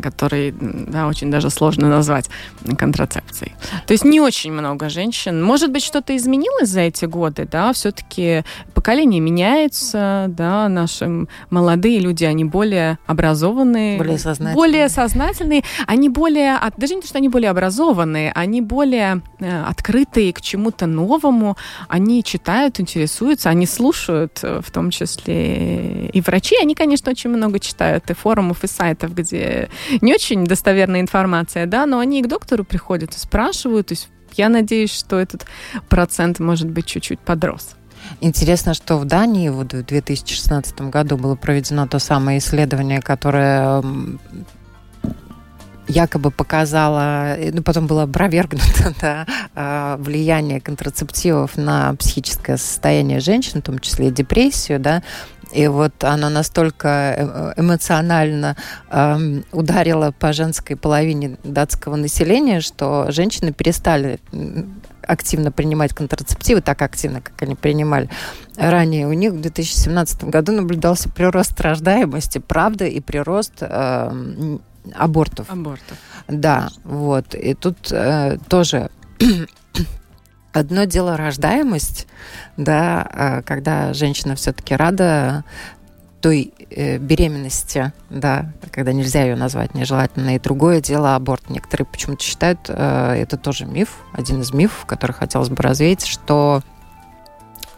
который 0.00 0.54
да, 0.60 1.06
очень 1.06 1.30
даже 1.30 1.50
сложно 1.50 1.88
назвать 1.88 2.30
контрацепцией. 2.78 3.52
То 3.86 3.92
есть 3.92 4.04
не 4.04 4.20
очень 4.20 4.52
много 4.52 4.88
женщин. 4.88 5.42
Может 5.42 5.72
быть, 5.72 5.82
что-то 5.82 6.16
изменилось 6.16 6.68
за 6.68 6.80
эти 6.80 7.04
годы, 7.04 7.48
да, 7.50 7.72
все-таки 7.72 8.44
поколение 8.74 9.20
меняется, 9.20 10.26
да, 10.28 10.68
наши 10.68 11.26
молодые 11.50 11.98
люди, 12.00 12.24
они 12.24 12.44
более 12.44 12.98
образованные, 13.06 13.98
более 13.98 14.18
сознательные, 14.18 14.54
более 14.54 14.88
сознательные 14.88 15.62
они 15.86 16.08
более, 16.08 16.58
даже 16.76 16.94
не 16.94 17.00
то, 17.00 17.08
что 17.08 17.18
они 17.18 17.28
более 17.28 17.50
образованные, 17.50 18.32
они 18.32 18.60
более 18.60 19.22
э, 19.38 19.64
открытые 19.64 20.32
к 20.32 20.40
чему-то 20.40 20.86
новому, 20.86 21.56
они 21.88 22.22
читают, 22.22 22.80
интересуются, 22.80 23.48
они 23.48 23.66
слушают, 23.66 24.40
э, 24.42 24.60
в 24.62 24.70
том 24.70 24.90
числе 24.90 26.06
и 26.06 26.20
врачи. 26.20 26.56
Они, 26.60 26.74
конечно, 26.74 27.10
очень 27.10 27.30
много 27.30 27.58
читают 27.58 28.10
и 28.10 28.14
форумов, 28.14 28.62
и 28.64 28.68
сайтов, 28.68 29.14
где 29.14 29.70
не 30.00 30.14
очень 30.14 30.44
достоверная 30.44 31.00
информация, 31.00 31.66
да, 31.66 31.86
но 31.86 31.98
они 31.98 32.20
и 32.20 32.22
к 32.22 32.28
доктору 32.28 32.64
приходят 32.64 33.14
и 33.14 33.18
спрашивают. 33.18 33.88
То 33.88 33.92
есть 33.92 34.08
я 34.34 34.48
надеюсь, 34.48 34.92
что 34.92 35.18
этот 35.18 35.46
процент, 35.88 36.38
может 36.38 36.68
быть, 36.68 36.86
чуть-чуть 36.86 37.20
подрос. 37.20 37.70
Интересно, 38.20 38.74
что 38.74 38.96
в 38.96 39.04
Дании 39.04 39.48
вот 39.48 39.72
в 39.72 39.82
2016 39.84 40.80
году 40.82 41.16
было 41.16 41.36
проведено 41.36 41.86
то 41.86 41.98
самое 41.98 42.38
исследование, 42.38 43.00
которое 43.00 43.82
якобы 45.88 46.30
показала, 46.30 47.36
ну, 47.52 47.62
потом 47.62 47.86
было 47.86 48.04
опровергнуто, 48.04 48.94
да, 49.00 49.26
а, 49.54 49.96
влияние 49.96 50.60
контрацептивов 50.60 51.56
на 51.56 51.94
психическое 51.94 52.56
состояние 52.56 53.20
женщин, 53.20 53.60
в 53.60 53.64
том 53.64 53.78
числе 53.78 54.10
депрессию, 54.10 54.78
да, 54.78 55.02
и 55.52 55.66
вот 55.66 56.04
оно 56.04 56.28
настолько 56.28 56.88
э, 57.16 57.52
эмоционально 57.56 58.56
э, 58.90 59.40
ударило 59.52 60.12
по 60.12 60.32
женской 60.32 60.76
половине 60.76 61.38
датского 61.42 61.96
населения, 61.96 62.60
что 62.60 63.10
женщины 63.10 63.52
перестали 63.52 64.20
активно 65.02 65.50
принимать 65.50 65.94
контрацептивы, 65.94 66.60
так 66.60 66.82
активно, 66.82 67.22
как 67.22 67.40
они 67.40 67.54
принимали 67.54 68.10
ранее. 68.56 69.06
У 69.06 69.12
них 69.14 69.32
в 69.32 69.40
2017 69.40 70.24
году 70.24 70.52
наблюдался 70.52 71.08
прирост 71.08 71.58
рождаемости, 71.60 72.38
правда, 72.38 72.84
и 72.84 73.00
прирост 73.00 73.54
э, 73.60 74.58
абортов. 74.94 75.50
Абортов. 75.50 75.98
Да, 76.28 76.68
вот. 76.84 77.34
И 77.34 77.54
тут 77.54 77.90
э, 77.90 78.38
тоже 78.48 78.90
одно 80.52 80.84
дело 80.84 81.16
рождаемость, 81.16 82.06
да, 82.56 83.08
э, 83.12 83.42
когда 83.42 83.92
женщина 83.94 84.34
все-таки 84.34 84.74
рада 84.74 85.44
той 86.20 86.52
э, 86.70 86.98
беременности, 86.98 87.92
да, 88.10 88.52
когда 88.72 88.92
нельзя 88.92 89.22
ее 89.22 89.36
назвать 89.36 89.74
нежелательно, 89.74 90.34
и 90.34 90.40
другое 90.40 90.80
дело 90.80 91.14
аборт. 91.14 91.48
Некоторые 91.48 91.86
почему-то 91.86 92.22
считают, 92.22 92.60
э, 92.68 93.14
это 93.14 93.36
тоже 93.36 93.66
миф, 93.66 93.98
один 94.12 94.40
из 94.40 94.52
мифов, 94.52 94.84
который 94.86 95.12
хотелось 95.12 95.48
бы 95.48 95.62
развеять, 95.62 96.04
что 96.04 96.62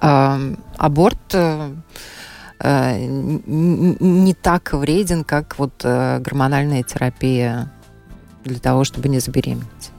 э, 0.00 0.54
аборт 0.78 1.18
э, 1.34 1.74
Э, 1.74 1.74
не 2.62 4.34
так 4.34 4.72
вреден, 4.72 5.24
как 5.24 5.58
вот 5.58 5.72
э, 5.82 6.18
гормональная 6.20 6.82
терапия 6.82 7.72
для 8.44 8.58
того, 8.58 8.84
чтобы 8.84 9.08
не 9.08 9.18
забеременеть. 9.18 9.92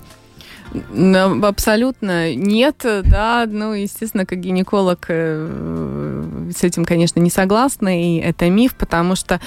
Абсолютно 1.43 2.34
нет, 2.34 2.78
да, 2.84 3.45
ну, 3.47 3.74
естественно, 3.74 4.26
как 4.26 4.39
гинеколог 4.39 5.06
э, 5.10 6.50
с 6.56 6.63
этим, 6.63 6.86
конечно, 6.86 7.19
не 7.19 7.30
согласна, 7.30 8.02
и 8.02 8.17
это 8.17 8.50
миф, 8.50 8.76
потому 8.76 9.15
что 9.15 9.41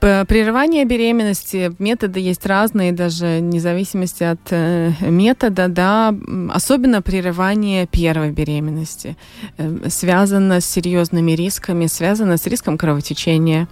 Прерывание 0.00 0.84
беременности, 0.84 1.72
методы 1.80 2.20
есть 2.20 2.46
разные, 2.46 2.92
даже 2.92 3.38
вне 3.40 3.58
зависимости 3.58 4.22
от 4.22 4.38
э, 4.50 4.92
метода, 5.00 5.66
да, 5.66 6.14
особенно 6.50 7.02
прерывание 7.02 7.84
первой 7.88 8.30
беременности, 8.30 9.16
э, 9.56 9.88
связано 9.88 10.60
с 10.60 10.66
серьезными 10.66 11.32
рисками, 11.32 11.86
связано 11.86 12.36
с 12.36 12.46
риском 12.46 12.78
кровотечения, 12.78 13.66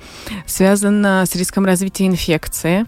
связано 0.46 1.24
с 1.26 1.36
риском 1.36 1.64
развития 1.64 2.08
инфекции, 2.08 2.86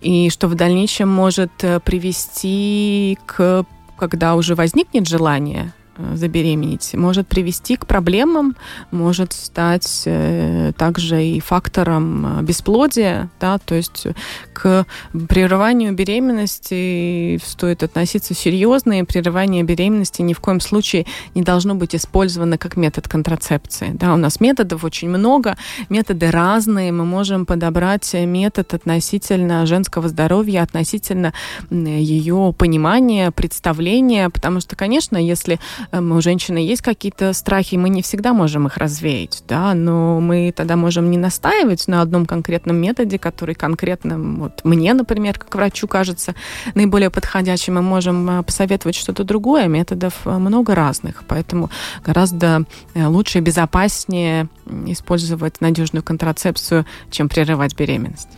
и 0.00 0.30
что 0.30 0.46
в 0.46 0.54
дальнейшем 0.54 1.08
может 1.08 1.64
э, 1.64 1.80
привести 1.80 3.18
к, 3.26 3.64
когда 3.98 4.36
уже 4.36 4.54
возникнет 4.54 5.08
желание 5.08 5.72
забеременеть, 6.14 6.94
может 6.94 7.26
привести 7.26 7.76
к 7.76 7.86
проблемам, 7.86 8.56
может 8.90 9.32
стать 9.32 10.02
э, 10.06 10.72
также 10.76 11.24
и 11.24 11.40
фактором 11.40 12.40
э, 12.40 12.42
бесплодия, 12.42 13.30
да, 13.40 13.58
то 13.58 13.74
есть 13.74 14.06
к 14.52 14.86
прерыванию 15.28 15.92
беременности 15.92 17.40
стоит 17.44 17.82
относиться 17.82 18.34
серьезно, 18.34 19.00
и 19.00 19.02
прерывание 19.02 19.62
беременности 19.62 20.22
ни 20.22 20.32
в 20.32 20.40
коем 20.40 20.60
случае 20.60 21.06
не 21.34 21.42
должно 21.42 21.74
быть 21.74 21.94
использовано 21.94 22.58
как 22.58 22.76
метод 22.76 23.08
контрацепции. 23.08 23.90
Да, 23.94 24.14
у 24.14 24.16
нас 24.16 24.40
методов 24.40 24.84
очень 24.84 25.08
много, 25.08 25.56
методы 25.88 26.30
разные, 26.30 26.92
мы 26.92 27.04
можем 27.04 27.46
подобрать 27.46 28.14
метод 28.14 28.74
относительно 28.74 29.66
женского 29.66 30.08
здоровья, 30.08 30.62
относительно 30.62 31.32
ее 31.70 32.54
понимания, 32.56 33.30
представления, 33.30 34.30
потому 34.30 34.60
что, 34.60 34.76
конечно, 34.76 35.16
если 35.16 35.58
у 35.92 36.20
женщины 36.20 36.58
есть 36.58 36.82
какие-то 36.82 37.32
страхи, 37.32 37.76
мы 37.76 37.88
не 37.88 38.02
всегда 38.02 38.32
можем 38.32 38.66
их 38.66 38.76
развеять, 38.76 39.42
да, 39.48 39.74
но 39.74 40.20
мы 40.20 40.52
тогда 40.54 40.76
можем 40.76 41.10
не 41.10 41.18
настаивать 41.18 41.88
на 41.88 42.02
одном 42.02 42.26
конкретном 42.26 42.76
методе, 42.76 43.18
который 43.18 43.54
конкретно 43.54 44.18
вот 44.18 44.64
мне, 44.64 44.94
например, 44.94 45.38
как 45.38 45.54
врачу 45.54 45.86
кажется 45.86 46.34
наиболее 46.74 47.10
подходящим, 47.10 47.74
мы 47.74 47.82
можем 47.82 48.28
э, 48.28 48.42
посоветовать 48.42 48.94
что-то 48.94 49.24
другое, 49.24 49.66
методов 49.68 50.14
э, 50.24 50.30
много 50.38 50.74
разных, 50.74 51.24
поэтому 51.26 51.70
гораздо 52.04 52.64
э, 52.94 53.06
лучше 53.06 53.38
и 53.38 53.40
безопаснее 53.40 54.48
использовать 54.86 55.60
надежную 55.60 56.02
контрацепцию, 56.02 56.86
чем 57.10 57.28
прерывать 57.28 57.74
беременность. 57.76 58.28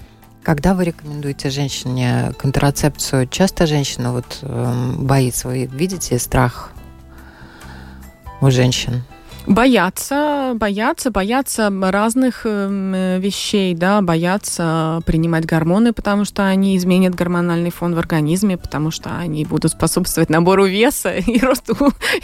Когда 0.43 0.75
вы 0.75 0.85
рекомендуете 0.85 1.51
женщине 1.51 2.33
контрацепцию, 2.39 3.27
часто 3.29 3.67
женщина 3.67 4.13
вот 4.13 4.39
э, 4.43 4.93
боится, 4.99 5.49
вы 5.49 5.67
видите 5.67 6.19
страх 6.19 6.73
у 8.40 8.51
женщин? 8.51 9.03
Боятся, 9.49 10.53
боятся, 10.57 11.11
боятся 11.11 11.73
разных 11.81 12.43
э, 12.45 13.19
вещей, 13.19 13.75
да, 13.75 14.03
боятся 14.03 15.01
принимать 15.07 15.47
гормоны, 15.47 15.95
потому 15.95 16.27
что 16.27 16.45
они 16.45 16.77
изменят 16.77 17.15
гормональный 17.15 17.71
фон 17.71 17.95
в 17.95 17.99
организме, 17.99 18.59
потому 18.59 18.91
что 18.91 19.17
они 19.17 19.47
будут 19.47 19.73
способствовать 19.73 20.29
набору 20.29 20.67
веса 20.67 21.15
и 21.27 21.39
росту, 21.41 21.75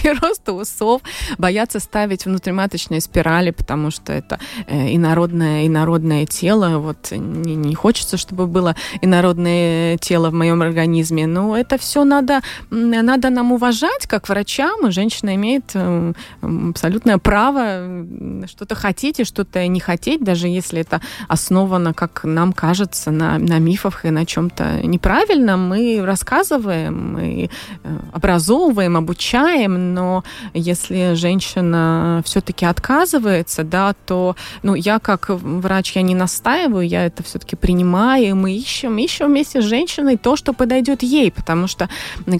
и 0.03 0.09
росту 0.11 0.53
усов, 0.53 1.01
боятся 1.39 1.81
ставить 1.81 2.27
внутриматочные 2.27 3.01
спирали, 3.01 3.53
потому 3.53 3.91
что 3.91 4.13
это 4.13 4.39
э, 4.67 4.95
инородное, 4.95 5.67
инородное 5.67 6.27
тело, 6.27 6.79
вот 6.79 7.11
не, 7.11 7.55
не 7.55 7.75
хочется, 7.75 8.19
чтобы 8.19 8.47
было 8.47 8.77
инородное 9.01 9.97
тело 9.97 10.29
в 10.29 10.35
моем 10.35 10.61
организме, 10.61 11.27
но 11.27 11.57
это 11.57 11.79
все 11.79 12.05
надо, 12.05 12.43
надо 12.69 13.31
нам 13.31 13.53
уважать, 13.53 14.07
как 14.07 14.29
врачам, 14.29 14.93
женщина 14.93 15.35
имеет 15.37 15.71
э, 15.73 16.13
абсолютно 16.43 17.14
полное 17.15 17.19
право 17.19 18.47
что-то 18.47 18.75
хотеть 18.75 19.21
и 19.21 19.25
что-то 19.25 19.67
не 19.67 19.81
хотеть, 19.81 20.23
даже 20.23 20.49
если 20.49 20.81
это 20.81 21.01
основано, 21.29 21.95
как 21.95 22.25
нам 22.25 22.53
кажется, 22.53 23.11
на, 23.11 23.39
на 23.39 23.59
мифах 23.59 24.05
и 24.05 24.11
на 24.11 24.27
чем-то 24.27 24.87
неправильном, 24.87 25.69
мы 25.69 26.03
рассказываем, 26.05 27.15
мы 27.15 27.49
э, 27.85 27.99
образовываем, 28.13 28.97
обучаем, 28.97 29.95
но 29.95 30.25
если 30.55 31.15
женщина 31.15 32.23
все-таки 32.25 32.67
отказывается, 32.67 33.65
да, 33.65 33.95
то, 34.07 34.37
ну, 34.63 34.75
я 34.75 34.99
как 34.99 35.31
врач, 35.31 35.97
я 35.97 36.03
не 36.03 36.15
настаиваю, 36.15 36.87
я 36.87 37.07
это 37.07 37.23
все-таки 37.23 37.57
принимаю, 37.57 38.37
мы 38.37 38.53
ищем, 38.53 38.99
ищем 38.99 39.27
вместе 39.27 39.61
с 39.61 39.65
женщиной 39.65 40.17
то, 40.17 40.37
что 40.37 40.53
подойдет 40.53 41.03
ей, 41.03 41.31
потому 41.31 41.69
что 41.69 41.89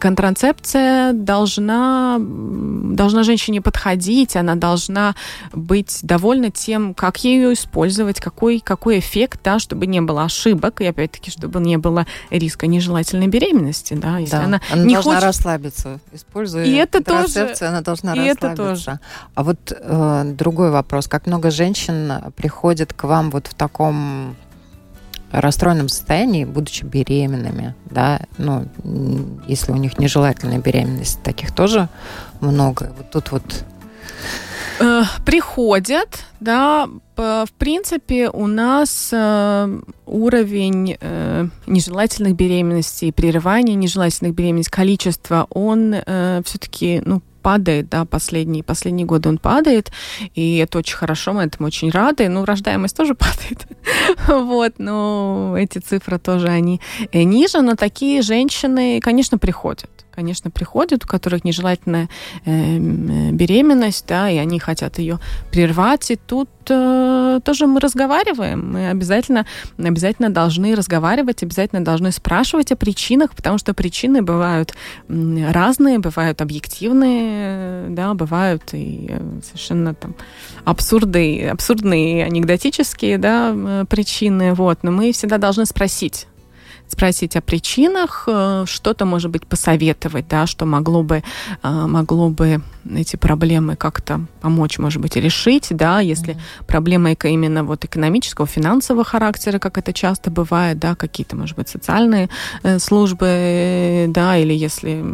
контрацепция 0.01 1.13
должна, 1.13 2.19
должна 2.19 3.23
женщине 3.23 3.61
подходить, 3.61 4.37
она 4.37 4.54
должна 4.57 5.15
быть 5.53 6.01
довольна 6.03 6.51
тем, 6.51 6.95
как 6.95 7.19
ее 7.25 7.53
использовать, 7.53 8.21
какой, 8.21 8.61
какой 8.61 8.99
эффект, 8.99 9.41
да, 9.45 9.59
чтобы 9.59 9.87
не 9.87 10.01
было 10.01 10.25
ошибок, 10.25 10.81
и 10.81 10.87
опять-таки, 10.87 11.31
чтобы 11.31 11.61
не 11.61 11.77
было 11.77 12.07
риска 12.31 12.67
нежелательной 12.67 13.29
беременности, 13.29 13.95
да, 13.95 14.19
если 14.19 14.37
да. 14.37 14.45
она, 14.45 14.61
она 14.71 14.85
не 14.85 14.95
должна 14.95 15.15
хочет... 15.15 15.25
расслабиться, 15.27 16.01
используя 16.13 16.65
и 16.65 16.73
это 16.73 17.03
тоже, 17.03 17.55
она 17.61 17.81
должна 17.81 18.15
и 18.15 18.31
расслабиться. 18.31 18.47
Это 18.47 18.57
тоже. 18.57 19.01
А 19.35 19.43
вот 19.43 19.73
э, 19.77 20.33
другой 20.37 20.71
вопрос, 20.71 21.09
как 21.09 21.27
много 21.27 21.51
женщин 21.51 22.13
приходит 22.37 22.93
к 22.93 23.05
вам 23.05 23.31
вот 23.31 23.47
в 23.47 23.55
таком 23.55 24.37
расстроенном 25.41 25.89
состоянии, 25.89 26.45
будучи 26.45 26.85
беременными, 26.85 27.75
да, 27.87 28.21
ну, 28.39 28.67
если 29.49 29.73
у 29.73 29.77
них 29.77 29.99
нежелательная 29.99 30.59
беременность, 30.59 31.23
таких 31.23 31.53
тоже 31.53 31.89
много. 32.41 32.93
Вот 32.97 33.11
тут 33.11 33.33
вот 33.33 33.65
приходят, 35.25 36.25
да, 36.41 36.89
в 37.17 37.49
принципе, 37.59 38.29
у 38.29 38.47
нас 38.47 39.11
э, 39.13 39.81
уровень 40.05 40.97
э, 41.01 41.47
нежелательных 41.67 42.35
беременностей, 42.35 43.13
прерывания 43.13 43.75
нежелательных 43.75 44.35
беременностей, 44.35 44.73
количество, 44.73 45.47
он 45.51 45.95
э, 45.95 46.43
все-таки, 46.45 47.03
ну, 47.05 47.23
падает, 47.45 47.91
да, 47.91 48.07
последние, 48.07 48.65
последние 48.65 49.07
годы 49.07 49.29
он 49.29 49.39
падает, 49.39 49.93
и 50.35 50.57
это 50.57 50.79
очень 50.79 50.97
хорошо, 50.97 51.35
мы 51.35 51.43
этому 51.43 51.69
очень 51.69 51.91
рады. 51.91 52.29
Ну, 52.29 52.45
рождаемость 52.45 52.97
тоже 52.97 53.15
падает, 53.15 53.67
вот, 54.27 54.75
но 54.79 55.55
эти 55.57 55.79
цифры 55.79 56.19
тоже, 56.19 56.49
они 56.49 56.81
э, 57.13 57.23
ниже, 57.23 57.61
но 57.61 57.77
такие 57.77 58.23
женщины, 58.23 58.99
конечно, 59.01 59.39
приходят 59.39 59.91
конечно, 60.15 60.51
приходят, 60.51 61.05
у 61.05 61.09
которых 61.09 61.45
нежелательная 61.45 62.09
э, 62.45 62.79
беременность, 63.31 64.07
да, 64.07 64.31
и 64.31 64.37
они 64.37 64.59
хотят 64.59 64.99
ее 64.99 65.19
прервать. 65.51 66.11
И 66.11 66.17
тут 66.17 66.49
э, 66.69 67.41
тоже 67.45 67.67
мы 67.67 67.81
разговариваем. 67.81 68.73
Мы 68.73 68.91
обязательно, 68.91 69.47
обязательно 69.79 70.31
должны 70.31 70.75
разговаривать, 70.75 71.43
обязательно 71.43 71.85
должны 71.85 72.13
спрашивать 72.13 72.73
о 72.73 72.77
причинах, 72.77 73.35
потому 73.35 73.59
что 73.59 73.75
причины 73.75 74.23
бывают 74.23 74.75
разные, 75.09 75.99
бывают 75.99 76.41
объективные, 76.41 77.89
да, 77.91 78.15
бывают 78.15 78.63
и 78.73 79.07
э, 79.09 79.41
совершенно 79.45 79.95
там 79.95 80.15
абсурдные, 80.65 81.51
абсурдные 81.51 82.25
анекдотические, 82.25 83.19
да, 83.19 83.53
э, 83.55 83.85
причины. 83.89 84.55
Вот. 84.55 84.79
Но 84.83 84.91
мы 84.91 85.13
всегда 85.13 85.39
должны 85.39 85.67
спросить, 85.67 86.27
спросить 86.89 87.37
о 87.37 87.41
причинах, 87.41 88.25
э, 88.27 88.65
что-то, 88.67 89.05
может 89.05 89.31
быть, 89.31 89.47
посоветовать, 89.47 90.29
да, 90.29 90.47
что 90.47 90.67
могло 90.67 91.03
бы, 91.03 91.23
э, 91.63 91.87
могло 91.87 92.29
бы 92.29 92.61
эти 92.95 93.17
проблемы 93.17 93.77
как-то 93.77 94.21
помочь, 94.41 94.79
может 94.79 95.01
быть, 95.01 95.17
решить, 95.17 95.69
да, 95.71 96.01
если 96.01 96.35
mm-hmm. 96.35 96.67
проблема 96.67 97.13
именно 97.13 97.65
вот 97.65 97.85
экономического, 97.85 98.47
финансового 98.47 99.05
характера, 99.05 99.59
как 99.59 99.79
это 99.79 99.93
часто 99.93 100.31
бывает, 100.31 100.79
да, 100.79 100.95
какие-то, 100.95 101.37
может 101.37 101.57
быть, 101.57 101.69
социальные 101.69 102.29
э, 102.63 102.79
службы, 102.79 104.07
да, 104.09 104.37
или 104.37 104.53
если 104.53 105.05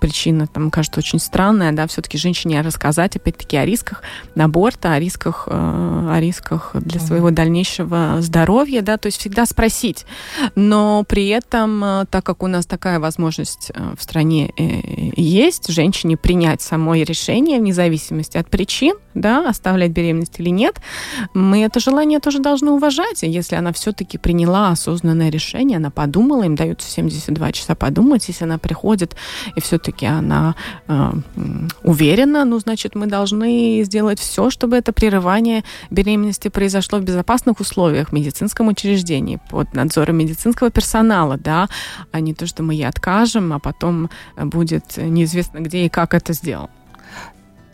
причина, 0.00 0.46
там, 0.46 0.70
кажется 0.70 1.00
очень 1.00 1.20
странная, 1.20 1.72
да, 1.72 1.86
все-таки 1.86 2.18
женщине 2.18 2.60
рассказать, 2.60 3.16
опять-таки, 3.16 3.56
о 3.56 3.64
рисках 3.64 4.02
аборта, 4.36 4.92
о 4.92 4.98
рисках, 4.98 5.44
о 5.46 6.16
рисках 6.18 6.70
для 6.74 7.00
mm-hmm. 7.00 7.06
своего 7.06 7.30
дальнейшего 7.30 8.16
здоровья, 8.20 8.82
да, 8.82 8.96
то 8.96 9.06
есть 9.06 9.18
всегда 9.18 9.46
спросить, 9.46 10.04
но 10.56 10.87
при 11.08 11.28
этом, 11.28 11.84
э, 11.84 12.06
так 12.10 12.24
как 12.24 12.42
у 12.42 12.46
нас 12.46 12.66
такая 12.66 13.00
возможность 13.00 13.70
э, 13.74 13.94
в 13.96 14.02
стране 14.02 14.52
э, 14.56 14.62
есть, 15.16 15.68
женщине 15.68 16.16
принять 16.16 16.62
самое 16.62 17.04
решение 17.04 17.58
вне 17.58 17.72
зависимости 17.72 18.36
от 18.38 18.48
причин, 18.48 18.96
да, 19.14 19.48
оставлять 19.48 19.90
беременность 19.90 20.38
или 20.40 20.50
нет, 20.50 20.76
мы 21.34 21.64
это 21.64 21.80
желание 21.80 22.20
тоже 22.20 22.38
должны 22.38 22.70
уважать. 22.70 23.22
Если 23.22 23.56
она 23.56 23.72
все-таки 23.72 24.18
приняла 24.18 24.70
осознанное 24.70 25.30
решение, 25.30 25.76
она 25.76 25.90
подумала, 25.90 26.44
им 26.44 26.54
дают 26.54 26.82
72 26.82 27.52
часа 27.52 27.74
подумать, 27.74 28.28
если 28.28 28.44
она 28.44 28.58
приходит 28.58 29.16
и 29.56 29.60
все-таки 29.60 30.06
она 30.06 30.54
э, 30.88 31.12
уверена, 31.82 32.44
ну, 32.44 32.58
значит, 32.58 32.94
мы 32.94 33.06
должны 33.06 33.82
сделать 33.84 34.20
все, 34.20 34.50
чтобы 34.50 34.76
это 34.76 34.92
прерывание 34.92 35.64
беременности 35.90 36.48
произошло 36.48 36.98
в 36.98 37.02
безопасных 37.02 37.60
условиях 37.60 38.08
в 38.08 38.12
медицинском 38.12 38.68
учреждении 38.68 39.40
под 39.50 39.74
надзором 39.74 40.16
медицинского 40.16 40.70
персонала, 40.78 41.36
да, 41.36 41.68
а 42.12 42.20
не 42.20 42.34
то, 42.34 42.46
что 42.46 42.62
мы 42.62 42.74
ей 42.74 42.86
откажем, 42.86 43.52
а 43.52 43.58
потом 43.58 44.10
будет 44.36 44.96
неизвестно 44.96 45.58
где 45.58 45.86
и 45.86 45.88
как 45.88 46.14
это 46.14 46.32
сделал. 46.32 46.70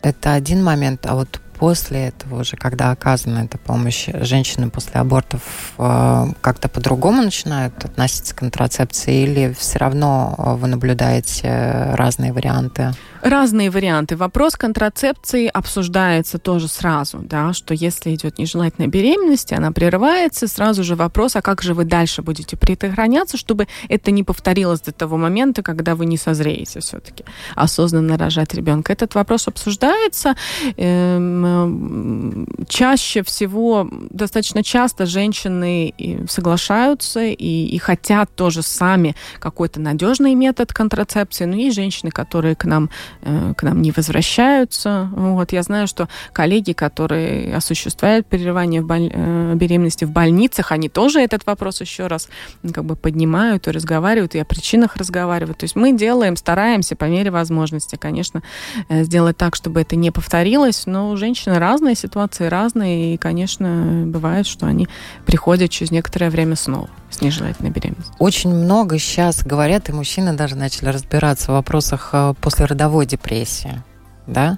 Это 0.01 0.33
один 0.33 0.63
момент, 0.63 1.05
а 1.05 1.13
вот 1.13 1.39
после 1.59 2.07
этого 2.07 2.41
уже, 2.41 2.57
когда 2.57 2.91
оказана 2.91 3.45
эта 3.45 3.59
помощь, 3.59 4.09
женщины 4.21 4.69
после 4.71 4.99
абортов 5.01 5.73
э, 5.77 6.25
как-то 6.41 6.67
по-другому 6.67 7.21
начинают 7.21 7.85
относиться 7.85 8.33
к 8.35 8.39
контрацепции 8.39 9.23
или 9.23 9.53
все 9.53 9.79
равно 9.79 10.35
э, 10.37 10.55
вы 10.55 10.67
наблюдаете 10.67 11.91
разные 11.93 12.33
варианты? 12.33 12.91
Разные 13.25 13.71
варианты. 13.71 14.15
Вопрос 14.15 14.55
контрацепции 14.55 15.47
обсуждается 15.47 16.37
тоже 16.37 16.67
сразу, 16.67 17.17
да, 17.17 17.53
что 17.53 17.73
если 17.73 18.13
идет 18.13 18.37
нежелательная 18.37 18.87
беременность, 18.87 19.51
она 19.51 19.71
прерывается, 19.71 20.47
сразу 20.47 20.83
же 20.83 20.95
вопрос, 20.95 21.35
а 21.35 21.41
как 21.41 21.63
же 21.63 21.73
вы 21.73 21.85
дальше 21.85 22.21
будете 22.21 22.55
предохраняться, 22.55 23.37
чтобы 23.37 23.67
это 23.89 24.11
не 24.11 24.23
повторилось 24.23 24.81
до 24.81 24.91
того 24.91 25.17
момента, 25.17 25.63
когда 25.63 25.95
вы 25.95 26.05
не 26.05 26.17
созреете 26.17 26.81
все-таки 26.81 27.25
осознанно 27.55 28.17
рожать 28.17 28.53
ребенка. 28.53 28.93
Этот 28.93 29.15
вопрос 29.15 29.47
обсуждается. 29.47 30.35
Эм, 30.77 32.47
чаще 32.69 33.23
всего, 33.23 33.89
достаточно 34.11 34.63
часто 34.63 35.07
женщины 35.07 35.93
соглашаются 36.29 37.21
и, 37.21 37.65
и 37.65 37.77
хотят 37.79 38.29
тоже 38.35 38.61
сами 38.61 39.15
какой-то 39.39 39.81
надежный 39.81 40.35
метод 40.35 40.71
контрацепции. 40.71 41.45
Но 41.45 41.55
есть 41.55 41.75
женщины, 41.75 42.11
которые 42.11 42.55
к 42.55 42.65
нам 42.65 42.89
Э, 43.14 43.14
к 43.21 43.63
нам 43.63 43.81
не 43.81 43.91
возвращаются. 43.91 45.09
Вот, 45.15 45.51
я 45.51 45.63
знаю, 45.63 45.87
что 45.87 46.07
коллеги, 46.33 46.73
которые 46.73 47.55
осуществляют 47.55 48.27
прерывание 48.27 48.81
в 48.81 48.85
боль... 48.85 49.11
Э, 49.13 49.53
беременности 49.55 50.05
в 50.05 50.11
больницах, 50.11 50.71
они 50.71 50.89
тоже 50.89 51.19
этот 51.19 51.45
вопрос 51.45 51.81
еще 51.81 52.07
раз 52.07 52.29
как 52.73 52.85
бы 52.85 52.95
поднимают 52.95 53.67
и 53.67 53.71
разговаривают, 53.71 54.35
и 54.35 54.39
о 54.39 54.45
причинах 54.45 54.97
разговаривают. 54.97 55.57
То 55.57 55.63
есть 55.63 55.75
мы 55.75 55.93
делаем, 55.93 56.35
стараемся 56.35 56.95
по 56.95 57.05
мере 57.05 57.31
возможности, 57.31 57.95
конечно, 57.95 58.43
э, 58.89 59.03
сделать 59.03 59.37
так, 59.37 59.55
чтобы 59.55 59.81
это 59.81 59.95
не 59.95 60.11
повторилось, 60.11 60.85
но 60.85 61.09
у 61.09 61.17
женщин 61.17 61.53
разные 61.53 61.95
ситуации, 61.95 62.47
разные, 62.47 63.15
и, 63.15 63.17
конечно, 63.17 64.03
бывает, 64.05 64.45
что 64.45 64.65
они 64.65 64.87
приходят 65.25 65.71
через 65.71 65.91
некоторое 65.91 66.29
время 66.29 66.55
снова 66.55 66.89
с 67.15 67.21
нежелательной 67.21 67.71
беременностью. 67.71 68.15
Очень 68.19 68.53
много 68.53 68.99
сейчас 68.99 69.43
говорят, 69.43 69.89
и 69.89 69.91
мужчины 69.91 70.33
даже 70.33 70.55
начали 70.55 70.89
разбираться 70.89 71.51
в 71.51 71.55
вопросах 71.55 72.13
послеродовой 72.41 73.05
депрессии, 73.05 73.81
да, 74.27 74.57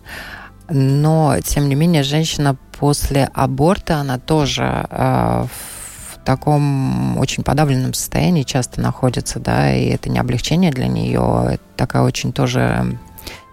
но, 0.70 1.38
тем 1.43 1.70
не 1.70 1.76
менее, 1.76 2.04
женщина 2.04 2.58
после 2.78 3.30
аборта, 3.34 3.98
она 3.98 4.20
тоже 4.20 4.86
э, 4.89 5.46
в 5.46 6.26
таком 6.26 7.17
очень 7.17 7.43
подавленном 7.43 7.93
состоянии 7.93 8.43
часто 8.43 8.82
находится, 8.82 9.39
да, 9.39 9.74
и 9.74 9.86
это 9.86 10.10
не 10.10 10.20
облегчение 10.20 10.72
для 10.72 10.88
нее, 10.88 11.52
это 11.54 11.63
такая 11.78 12.04
очень 12.04 12.34
тоже 12.34 12.98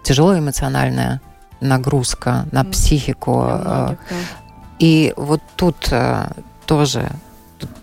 тяжелая 0.03 0.39
эмоциональная 0.39 1.21
нагрузка 1.61 2.47
на 2.51 2.65
психику. 2.65 3.43
Да. 3.47 3.95
И 4.77 5.13
вот 5.15 5.41
тут 5.55 5.87
э, 5.91 6.27
тоже 6.65 7.09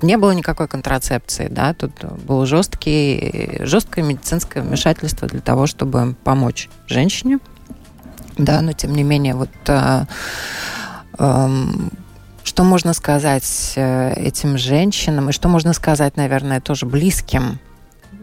не 0.00 0.16
было 0.16 0.32
никакой 0.32 0.68
контрацепции, 0.68 1.48
да, 1.48 1.74
тут 1.74 1.92
было 2.26 2.46
жесткий, 2.46 3.58
жесткое 3.60 4.04
медицинское 4.04 4.62
вмешательство 4.62 5.28
для 5.28 5.40
того, 5.40 5.66
чтобы 5.66 6.14
помочь 6.24 6.68
женщине, 6.86 7.38
да, 8.38 8.60
но 8.60 8.72
тем 8.72 8.94
не 8.94 9.02
менее 9.02 9.34
вот 9.34 9.50
э, 9.66 10.04
э, 11.18 11.48
что 12.44 12.64
можно 12.64 12.92
сказать 12.92 13.72
э, 13.76 14.14
этим 14.14 14.58
женщинам 14.58 15.30
и 15.30 15.32
что 15.32 15.48
можно 15.48 15.72
сказать, 15.72 16.16
наверное, 16.16 16.60
тоже 16.60 16.86
близким 16.86 17.58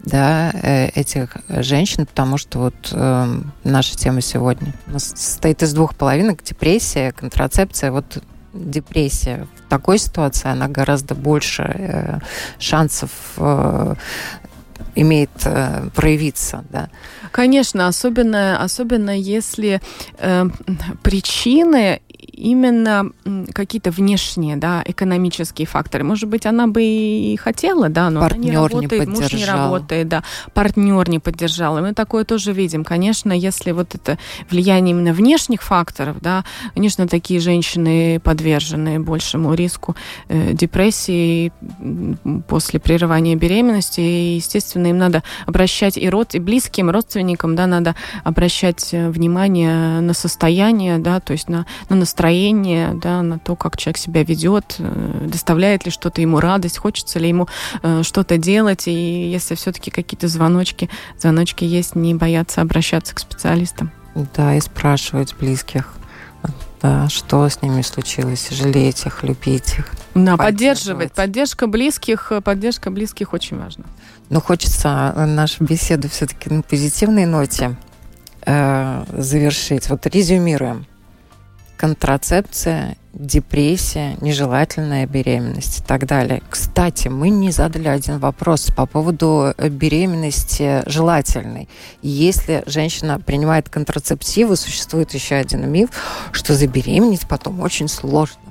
да, 0.03 0.51
э, 0.53 0.87
этих 0.89 1.37
женщин, 1.47 2.05
потому 2.05 2.37
что 2.37 2.59
вот 2.59 2.75
э, 2.91 3.41
наша 3.63 3.97
тема 3.97 4.21
сегодня 4.21 4.73
состоит 4.97 5.63
из 5.63 5.73
двух 5.73 5.95
половинок. 5.95 6.43
Депрессия, 6.43 7.11
контрацепция. 7.11 7.91
Вот 7.91 8.23
депрессия 8.53 9.47
в 9.55 9.69
такой 9.69 9.97
ситуации, 9.97 10.49
она 10.49 10.67
гораздо 10.67 11.15
больше 11.15 11.63
э, 11.63 12.19
шансов 12.59 13.11
э, 13.37 13.95
имеет 14.95 15.29
э, 15.45 15.89
проявиться, 15.95 16.63
да. 16.69 16.89
Конечно, 17.31 17.87
особенно, 17.87 18.61
особенно 18.61 19.17
если 19.17 19.81
э, 20.17 20.45
причины 21.03 22.01
именно 22.19 23.11
какие-то 23.53 23.91
внешние, 23.91 24.55
да, 24.57 24.83
экономические 24.85 25.67
факторы. 25.67 26.03
Может 26.03 26.29
быть, 26.29 26.45
она 26.45 26.67
бы 26.67 26.83
и 26.83 27.37
хотела, 27.37 27.89
да, 27.89 28.09
но 28.09 28.21
партнер 28.21 28.39
она 28.39 28.49
не 28.49 28.55
работает, 28.55 29.07
не 29.07 29.21
муж 29.21 29.33
не 29.33 29.45
работает, 29.45 30.07
да, 30.07 30.23
партнер 30.53 31.09
не 31.09 31.19
поддержал. 31.19 31.77
И 31.77 31.81
мы 31.81 31.93
такое 31.93 32.23
тоже 32.23 32.53
видим. 32.53 32.83
Конечно, 32.83 33.31
если 33.31 33.71
вот 33.71 33.95
это 33.95 34.17
влияние 34.49 34.95
именно 34.95 35.13
внешних 35.13 35.61
факторов, 35.61 36.17
да, 36.21 36.43
конечно, 36.73 37.07
такие 37.07 37.39
женщины 37.39 38.19
подвержены 38.23 38.99
большему 38.99 39.53
риску 39.53 39.95
э, 40.27 40.53
депрессии 40.53 41.51
после 42.47 42.79
прерывания 42.79 43.35
беременности. 43.35 44.01
И, 44.01 44.35
естественно, 44.35 44.87
им 44.87 44.97
надо 44.97 45.23
обращать 45.45 45.97
и 45.97 46.09
род, 46.09 46.35
и 46.35 46.39
близким 46.39 46.89
родственникам, 46.89 47.55
да, 47.55 47.67
надо 47.67 47.95
обращать 48.23 48.89
э, 48.93 49.09
внимание 49.09 50.01
на 50.01 50.13
состояние, 50.13 50.97
да, 50.97 51.19
то 51.19 51.33
есть 51.33 51.49
на, 51.49 51.65
на 51.89 51.95
настроение 52.09 52.93
да, 52.95 53.21
на 53.21 53.37
то, 53.37 53.55
как 53.55 53.77
человек 53.77 53.97
себя 53.97 54.23
ведет, 54.23 54.75
э, 54.79 55.27
доставляет 55.27 55.85
ли 55.85 55.91
что-то 55.91 56.21
ему 56.21 56.39
радость, 56.39 56.79
хочется 56.79 57.19
ли 57.19 57.29
ему 57.29 57.47
э, 57.83 58.01
что-то 58.03 58.37
делать, 58.37 58.87
и 58.87 59.29
если 59.29 59.53
все-таки 59.53 59.91
какие-то 59.91 60.27
звоночки, 60.27 60.89
звоночки 61.19 61.63
есть, 61.65 61.95
не 61.95 62.15
бояться 62.15 62.61
обращаться 62.61 63.13
к 63.13 63.19
специалистам. 63.19 63.91
Да, 64.35 64.55
и 64.55 64.59
спрашивать 64.59 65.35
близких, 65.39 65.93
да, 66.81 67.07
что 67.09 67.47
с 67.47 67.61
ними 67.61 67.83
случилось, 67.83 68.49
жалеть 68.49 69.05
их, 69.05 69.23
любить 69.23 69.75
их. 69.77 69.91
Да, 70.15 70.35
поддерживать. 70.35 71.13
Поддержка 71.13 71.67
близких, 71.67 72.31
поддержка 72.43 72.89
близких 72.89 73.33
очень 73.33 73.59
важна. 73.59 73.85
Ну, 74.29 74.41
хочется 74.41 75.13
нашу 75.15 75.63
беседу 75.63 76.09
все-таки 76.09 76.49
на 76.49 76.63
позитивной 76.63 77.27
ноте 77.27 77.75
э, 78.45 79.05
завершить. 79.15 79.89
Вот 79.89 80.07
резюмируем 80.07 80.87
контрацепция, 81.79 82.97
депрессия, 83.13 84.17
нежелательная 84.19 85.07
беременность 85.07 85.79
и 85.79 85.81
так 85.81 86.05
далее. 86.05 86.43
Кстати, 86.49 87.07
мы 87.07 87.29
не 87.29 87.51
задали 87.51 87.87
один 87.87 88.19
вопрос 88.19 88.67
по 88.75 88.85
поводу 88.85 89.53
э, 89.55 89.69
беременности 89.69 90.83
желательной. 90.87 91.69
Если 92.01 92.63
женщина 92.65 93.17
принимает 93.17 93.69
контрацептивы, 93.69 94.57
существует 94.57 95.13
еще 95.13 95.35
один 95.35 95.71
миф, 95.71 95.89
что 96.33 96.53
забеременеть 96.53 97.25
потом 97.29 97.61
очень 97.61 97.87
сложно. 97.87 98.48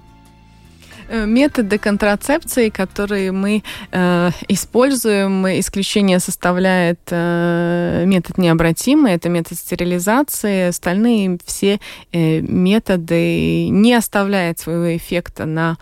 Э, 1.09 1.25
методы 1.25 1.79
контрацепции, 1.79 2.69
которые 2.69 3.33
мы 3.33 3.63
э, 3.93 4.31
используем, 4.49 5.47
исключение 5.47 6.19
составляет 6.19 7.01
э, 7.11 8.05
метод 8.07 8.37
необратимый, 8.37 9.15
это 9.15 9.31
метод 9.31 9.57
стерилизации. 9.57 10.69
Остальные 10.69 11.39
все 11.47 11.81
э, 12.13 12.41
методы 12.41 13.69
не 13.71 13.95
оставляют 13.95 14.59
своего 14.59 14.95
эффекта 14.97 15.47
на 15.47 15.79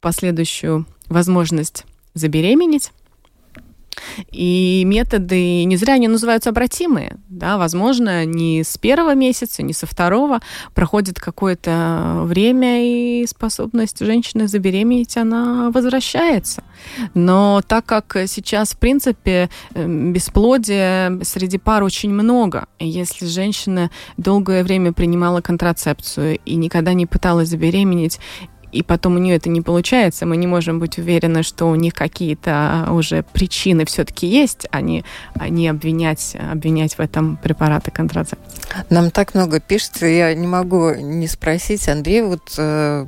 последующую 0.00 0.86
возможность 1.08 1.84
забеременеть. 2.14 2.92
И 4.30 4.82
методы 4.86 5.64
не 5.64 5.76
зря 5.76 5.94
они 5.94 6.08
называются 6.08 6.50
обратимые. 6.50 7.18
Да? 7.28 7.58
Возможно, 7.58 8.24
не 8.24 8.62
с 8.64 8.78
первого 8.78 9.14
месяца, 9.14 9.62
не 9.62 9.72
со 9.72 9.86
второго 9.86 10.40
проходит 10.74 11.20
какое-то 11.20 12.22
время, 12.24 13.22
и 13.22 13.26
способность 13.26 13.98
женщины 14.00 14.48
забеременеть, 14.48 15.16
она 15.16 15.70
возвращается. 15.70 16.62
Но 17.14 17.62
так 17.66 17.86
как 17.86 18.16
сейчас, 18.26 18.72
в 18.72 18.78
принципе, 18.78 19.50
эм, 19.74 20.12
бесплодия 20.12 21.18
среди 21.22 21.58
пар 21.58 21.82
очень 21.82 22.10
много, 22.10 22.66
если 22.78 23.26
женщина 23.26 23.90
долгое 24.16 24.62
время 24.62 24.92
принимала 24.92 25.40
контрацепцию 25.40 26.38
и 26.44 26.56
никогда 26.56 26.92
не 26.92 27.06
пыталась 27.06 27.48
забеременеть, 27.48 28.18
и 28.72 28.82
потом 28.82 29.16
у 29.16 29.18
нее 29.18 29.36
это 29.36 29.48
не 29.48 29.60
получается, 29.60 30.26
мы 30.26 30.36
не 30.36 30.46
можем 30.46 30.78
быть 30.78 30.98
уверены, 30.98 31.42
что 31.42 31.66
у 31.66 31.74
них 31.74 31.94
какие-то 31.94 32.88
уже 32.90 33.22
причины 33.22 33.84
все-таки 33.84 34.26
есть, 34.26 34.66
а 34.70 34.80
не, 34.80 35.04
а 35.34 35.48
не 35.48 35.68
обвинять, 35.68 36.36
обвинять 36.50 36.94
в 36.94 37.00
этом 37.00 37.36
препараты 37.36 37.90
контрацепции. 37.90 38.38
Нам 38.88 39.10
так 39.10 39.34
много 39.34 39.60
пишет, 39.60 40.02
я 40.02 40.32
не 40.34 40.46
могу 40.46 40.90
не 40.94 41.26
спросить. 41.26 41.88
Андрей 41.88 42.22
вот 42.22 42.54
э, 42.58 43.06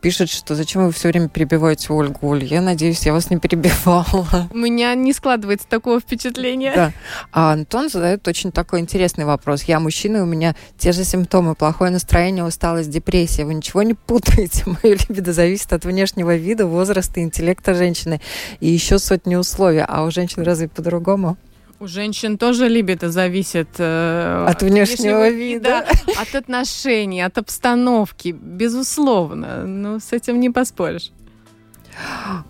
пишет, 0.00 0.30
что 0.30 0.54
зачем 0.54 0.86
вы 0.86 0.92
все 0.92 1.08
время 1.08 1.28
перебиваете 1.28 1.92
Ольгу. 1.92 2.28
Оль, 2.28 2.44
я 2.44 2.60
надеюсь, 2.60 3.04
я 3.06 3.12
вас 3.12 3.30
не 3.30 3.38
перебивала. 3.38 4.06
У 4.50 4.56
меня 4.56 4.94
не 4.94 5.12
складывается 5.12 5.66
такого 5.68 6.00
впечатления. 6.00 6.72
Да. 6.74 6.92
А 7.32 7.52
Антон 7.52 7.88
задает 7.88 8.26
очень 8.28 8.52
такой 8.52 8.80
интересный 8.80 9.24
вопрос. 9.24 9.62
Я 9.64 9.80
мужчина, 9.80 10.22
у 10.22 10.26
меня 10.26 10.54
те 10.78 10.92
же 10.92 11.04
симптомы. 11.04 11.54
Плохое 11.54 11.90
настроение, 11.90 12.44
усталость, 12.44 12.90
депрессия. 12.90 13.44
Вы 13.44 13.54
ничего 13.54 13.82
не 13.82 13.94
путаете? 13.94 14.64
Мое 14.90 14.98
либидо 15.08 15.32
зависит 15.32 15.72
от 15.72 15.84
внешнего 15.84 16.36
вида, 16.36 16.66
возраста, 16.66 17.20
интеллекта 17.20 17.74
женщины 17.74 18.20
и 18.60 18.68
еще 18.68 18.98
сотни 18.98 19.36
условий. 19.36 19.84
А 19.86 20.02
у 20.02 20.10
женщин 20.10 20.42
разве 20.42 20.68
по-другому? 20.68 21.36
У 21.78 21.86
женщин 21.86 22.36
тоже 22.36 22.68
либидо 22.68 23.08
зависит 23.08 23.68
э, 23.78 24.46
от 24.48 24.62
внешнего, 24.62 25.20
внешнего 25.20 25.28
вида, 25.30 25.86
вида, 26.06 26.20
от 26.20 26.34
отношений, 26.34 27.22
от 27.22 27.38
обстановки, 27.38 28.36
безусловно. 28.38 29.64
Ну, 29.64 30.00
с 30.00 30.12
этим 30.12 30.40
не 30.40 30.50
поспоришь. 30.50 31.10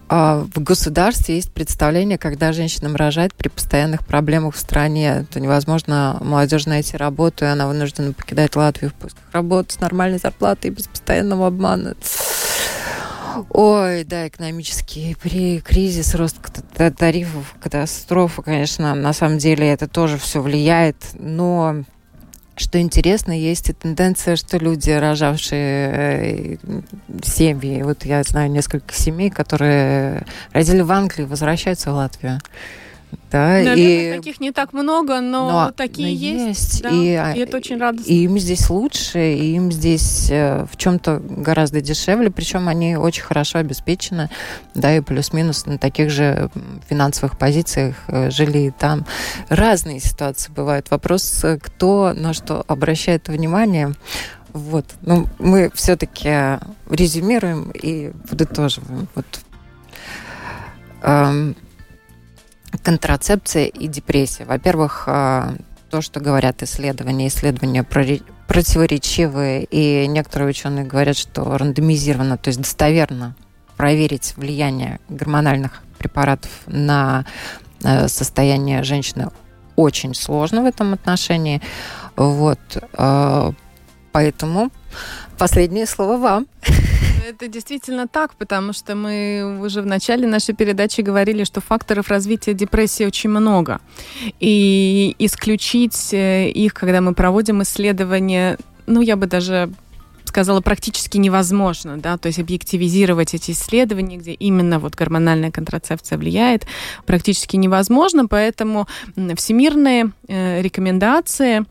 А 0.09 0.45
в 0.55 0.63
государстве 0.63 1.37
есть 1.37 1.53
представление, 1.53 2.19
когда 2.19 2.53
женщина 2.53 2.97
рожает 2.97 3.35
при 3.35 3.49
постоянных 3.49 4.05
проблемах 4.05 4.55
в 4.55 4.59
стране, 4.59 5.27
то 5.31 5.41
невозможно. 5.41 6.19
Молодежь 6.21 6.67
найти 6.67 6.97
работу, 6.97 7.45
и 7.45 7.49
она 7.49 7.67
вынуждена 7.67 8.13
покидать 8.13 8.57
Латвию 8.57 8.91
в 8.91 8.95
поисках 8.95 9.25
работы 9.33 9.75
с 9.75 9.81
нормальной 9.81 10.19
зарплатой 10.19 10.71
и 10.71 10.75
без 10.75 10.89
постоянного 10.89 11.47
обмана. 11.47 11.95
Ой, 13.51 14.05
да, 14.05 14.29
экономический 14.29 15.17
при 15.23 15.61
кризис, 15.61 16.15
рост 16.15 16.37
тарифов, 16.99 17.55
катастрофа, 17.63 18.43
конечно, 18.43 18.95
на 18.95 19.13
самом 19.13 19.39
деле 19.39 19.69
это 19.69 19.87
тоже 19.87 20.19
все 20.19 20.41
влияет, 20.41 20.97
но 21.15 21.85
что 22.61 22.81
интересно, 22.81 23.33
есть 23.33 23.71
и 23.71 23.73
тенденция, 23.73 24.37
что 24.37 24.59
люди, 24.59 24.91
рожавшие 24.91 26.59
э, 26.63 26.81
семьи, 27.23 27.83
вот 27.83 28.05
я 28.05 28.23
знаю 28.23 28.51
несколько 28.51 28.95
семей, 28.95 29.31
которые 29.31 30.27
родили 30.53 30.83
в 30.83 30.93
Англии, 30.93 31.25
возвращаются 31.25 31.91
в 31.93 31.95
Латвию. 31.95 32.39
Да, 33.31 33.47
Наверное, 33.49 34.15
и... 34.15 34.17
таких 34.17 34.41
не 34.41 34.51
так 34.51 34.73
много, 34.73 35.21
но, 35.21 35.51
но 35.67 35.71
такие 35.71 36.09
но 36.09 36.15
есть. 36.15 36.61
есть. 36.61 36.83
Да, 36.83 36.91
и, 36.91 37.39
и 37.39 37.43
это 37.43 37.59
очень 37.59 37.79
радостно. 37.79 38.11
И 38.11 38.25
им 38.25 38.39
здесь 38.39 38.69
лучше, 38.69 39.35
и 39.35 39.55
им 39.55 39.71
здесь 39.71 40.29
э, 40.31 40.67
в 40.71 40.77
чем-то 40.77 41.23
гораздо 41.25 41.81
дешевле, 41.81 42.31
причем 42.31 42.69
они 42.69 42.97
очень 42.97 43.23
хорошо 43.23 43.59
обеспечены, 43.59 44.31
да, 44.75 44.97
и 44.97 45.01
плюс-минус 45.01 45.67
на 45.67 45.79
таких 45.79 46.11
же 46.11 46.51
финансовых 46.89 47.39
позициях 47.39 47.95
э, 48.09 48.31
жили 48.31 48.59
и 48.59 48.71
там. 48.71 49.07
Разные 49.49 50.01
ситуации 50.01 50.51
бывают. 50.51 50.91
Вопрос, 50.91 51.45
э, 51.45 51.59
кто 51.59 52.13
на 52.13 52.33
что 52.33 52.65
обращает 52.67 53.29
внимание. 53.29 53.95
Вот. 54.53 54.87
Ну, 55.03 55.27
мы 55.39 55.71
все-таки 55.75 56.59
резюмируем 56.91 57.71
и 57.71 58.11
подытоживаем. 58.29 59.07
Вот. 59.15 59.27
Эм, 61.03 61.57
контрацепция 62.83 63.66
и 63.66 63.87
депрессия. 63.89 64.45
Во-первых, 64.45 65.05
а, 65.07 65.55
то, 65.91 66.01
что 66.01 66.21
говорят 66.21 66.62
исследования, 66.62 67.29
исследования 67.29 67.85
противоречивые, 68.47 69.64
и 69.64 70.07
некоторые 70.07 70.51
ученые 70.51 70.85
говорят, 70.85 71.16
что 71.16 71.57
рандомизированно, 71.59 72.39
то 72.39 72.49
есть 72.49 72.61
достоверно 72.61 73.35
проверить 73.77 74.35
влияние 74.37 75.01
гормональных 75.09 75.83
препаратов 75.99 76.51
на 76.66 77.25
э, 77.83 78.09
состояние 78.09 78.83
женщины 78.83 79.31
очень 79.77 80.14
сложно 80.14 80.62
в 80.62 80.66
этом 80.66 80.93
отношении. 80.93 81.61
Вот. 82.16 82.59
А, 82.95 83.53
поэтому 84.12 84.71
последнее 85.39 85.87
слово 85.87 86.16
вам. 86.18 86.47
Это 87.31 87.47
действительно 87.47 88.09
так, 88.09 88.35
потому 88.35 88.72
что 88.72 88.97
мы 88.97 89.61
уже 89.62 89.83
в 89.83 89.87
начале 89.87 90.26
нашей 90.26 90.53
передачи 90.53 91.01
говорили, 91.01 91.45
что 91.45 91.61
факторов 91.61 92.09
развития 92.09 92.55
депрессии 92.55 93.05
очень 93.05 93.31
много. 93.31 93.81
И 94.41 95.14
исключить 95.20 96.12
э, 96.12 96.51
их, 96.51 96.74
когда 96.74 97.01
мы 97.01 97.14
проводим 97.14 97.62
исследования, 97.62 98.59
ну, 98.87 99.01
я 99.01 99.14
бы 99.14 99.26
даже 99.26 99.70
сказала, 100.24 100.61
практически 100.61 101.18
невозможно, 101.18 101.99
да, 101.99 102.18
то 102.18 102.26
есть 102.26 102.41
объективизировать 102.41 103.33
эти 103.33 103.53
исследования, 103.53 104.16
где 104.16 104.33
именно 104.33 104.81
вот 104.81 104.97
гормональная 104.97 105.53
контрацепция 105.53 106.18
влияет, 106.18 106.66
практически 107.07 107.55
невозможно, 107.55 108.26
поэтому 108.26 108.89
всемирные 109.37 110.11
э, 110.26 110.62
рекомендации 110.62 111.64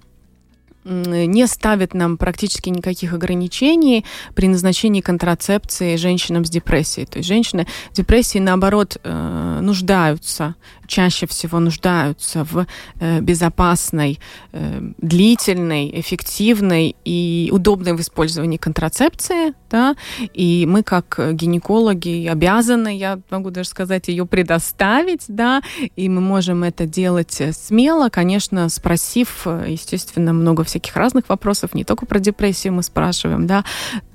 не 0.83 1.47
ставит 1.47 1.93
нам 1.93 2.17
практически 2.17 2.69
никаких 2.69 3.13
ограничений 3.13 4.05
при 4.35 4.47
назначении 4.47 5.01
контрацепции 5.01 5.95
женщинам 5.95 6.45
с 6.45 6.49
депрессией. 6.49 7.05
То 7.05 7.19
есть 7.19 7.27
женщины 7.27 7.67
с 7.91 7.95
депрессией, 7.95 8.43
наоборот, 8.43 8.97
э, 9.03 9.59
нуждаются 9.61 10.55
чаще 10.89 11.27
всего 11.27 11.59
нуждаются 11.59 12.43
в 12.43 12.65
э, 12.99 13.21
безопасной, 13.21 14.19
э, 14.51 14.81
длительной, 14.97 15.91
эффективной 16.01 16.95
и 17.05 17.49
удобной 17.53 17.93
в 17.93 18.01
использовании 18.01 18.57
контрацепции, 18.57 19.53
да, 19.69 19.95
и 20.33 20.65
мы 20.67 20.83
как 20.83 21.19
гинекологи 21.33 22.27
обязаны, 22.27 22.97
я 22.97 23.19
могу 23.29 23.51
даже 23.51 23.69
сказать, 23.69 24.07
ее 24.07 24.25
предоставить, 24.25 25.25
да, 25.27 25.61
и 25.95 26.09
мы 26.09 26.21
можем 26.21 26.63
это 26.63 26.85
делать 26.85 27.41
смело, 27.53 28.09
конечно, 28.09 28.67
спросив, 28.69 29.45
естественно, 29.45 30.33
много 30.33 30.63
всяких 30.63 30.78
разных 30.95 31.29
вопросов, 31.29 31.73
не 31.73 31.83
только 31.83 32.05
про 32.05 32.19
депрессию 32.19 32.73
мы 32.73 32.83
спрашиваем, 32.83 33.47
да, 33.47 33.63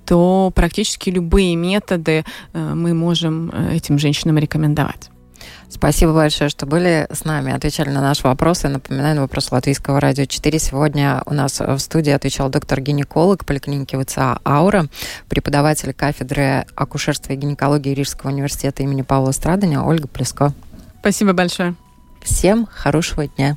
то 0.06 0.52
практически 0.54 1.10
любые 1.10 1.56
методы 1.56 2.24
э, 2.52 2.74
мы 2.74 2.94
можем 2.94 3.50
этим 3.50 3.98
женщинам 3.98 4.38
рекомендовать. 4.38 5.10
Спасибо 5.68 6.12
большое, 6.12 6.50
что 6.50 6.66
были 6.66 7.08
с 7.10 7.24
нами, 7.24 7.52
отвечали 7.52 7.90
на 7.90 8.00
наши 8.00 8.22
вопросы. 8.22 8.68
Напоминаю, 8.68 9.16
на 9.16 9.22
вопрос 9.22 9.50
Латвийского 9.50 10.00
радио 10.00 10.24
4. 10.24 10.58
Сегодня 10.58 11.22
у 11.26 11.34
нас 11.34 11.58
в 11.58 11.78
студии 11.78 12.12
отвечал 12.12 12.48
доктор-гинеколог 12.48 13.44
поликлиники 13.44 14.00
ВЦА 14.00 14.38
«Аура», 14.44 14.86
преподаватель 15.28 15.92
кафедры 15.92 16.64
акушерства 16.76 17.32
и 17.32 17.36
гинекологии 17.36 17.92
Рижского 17.92 18.30
университета 18.30 18.84
имени 18.84 19.02
Павла 19.02 19.32
Страдания 19.32 19.80
Ольга 19.80 20.06
Плеско. 20.06 20.52
Спасибо 21.00 21.32
большое. 21.32 21.74
Всем 22.22 22.68
хорошего 22.72 23.26
дня. 23.26 23.56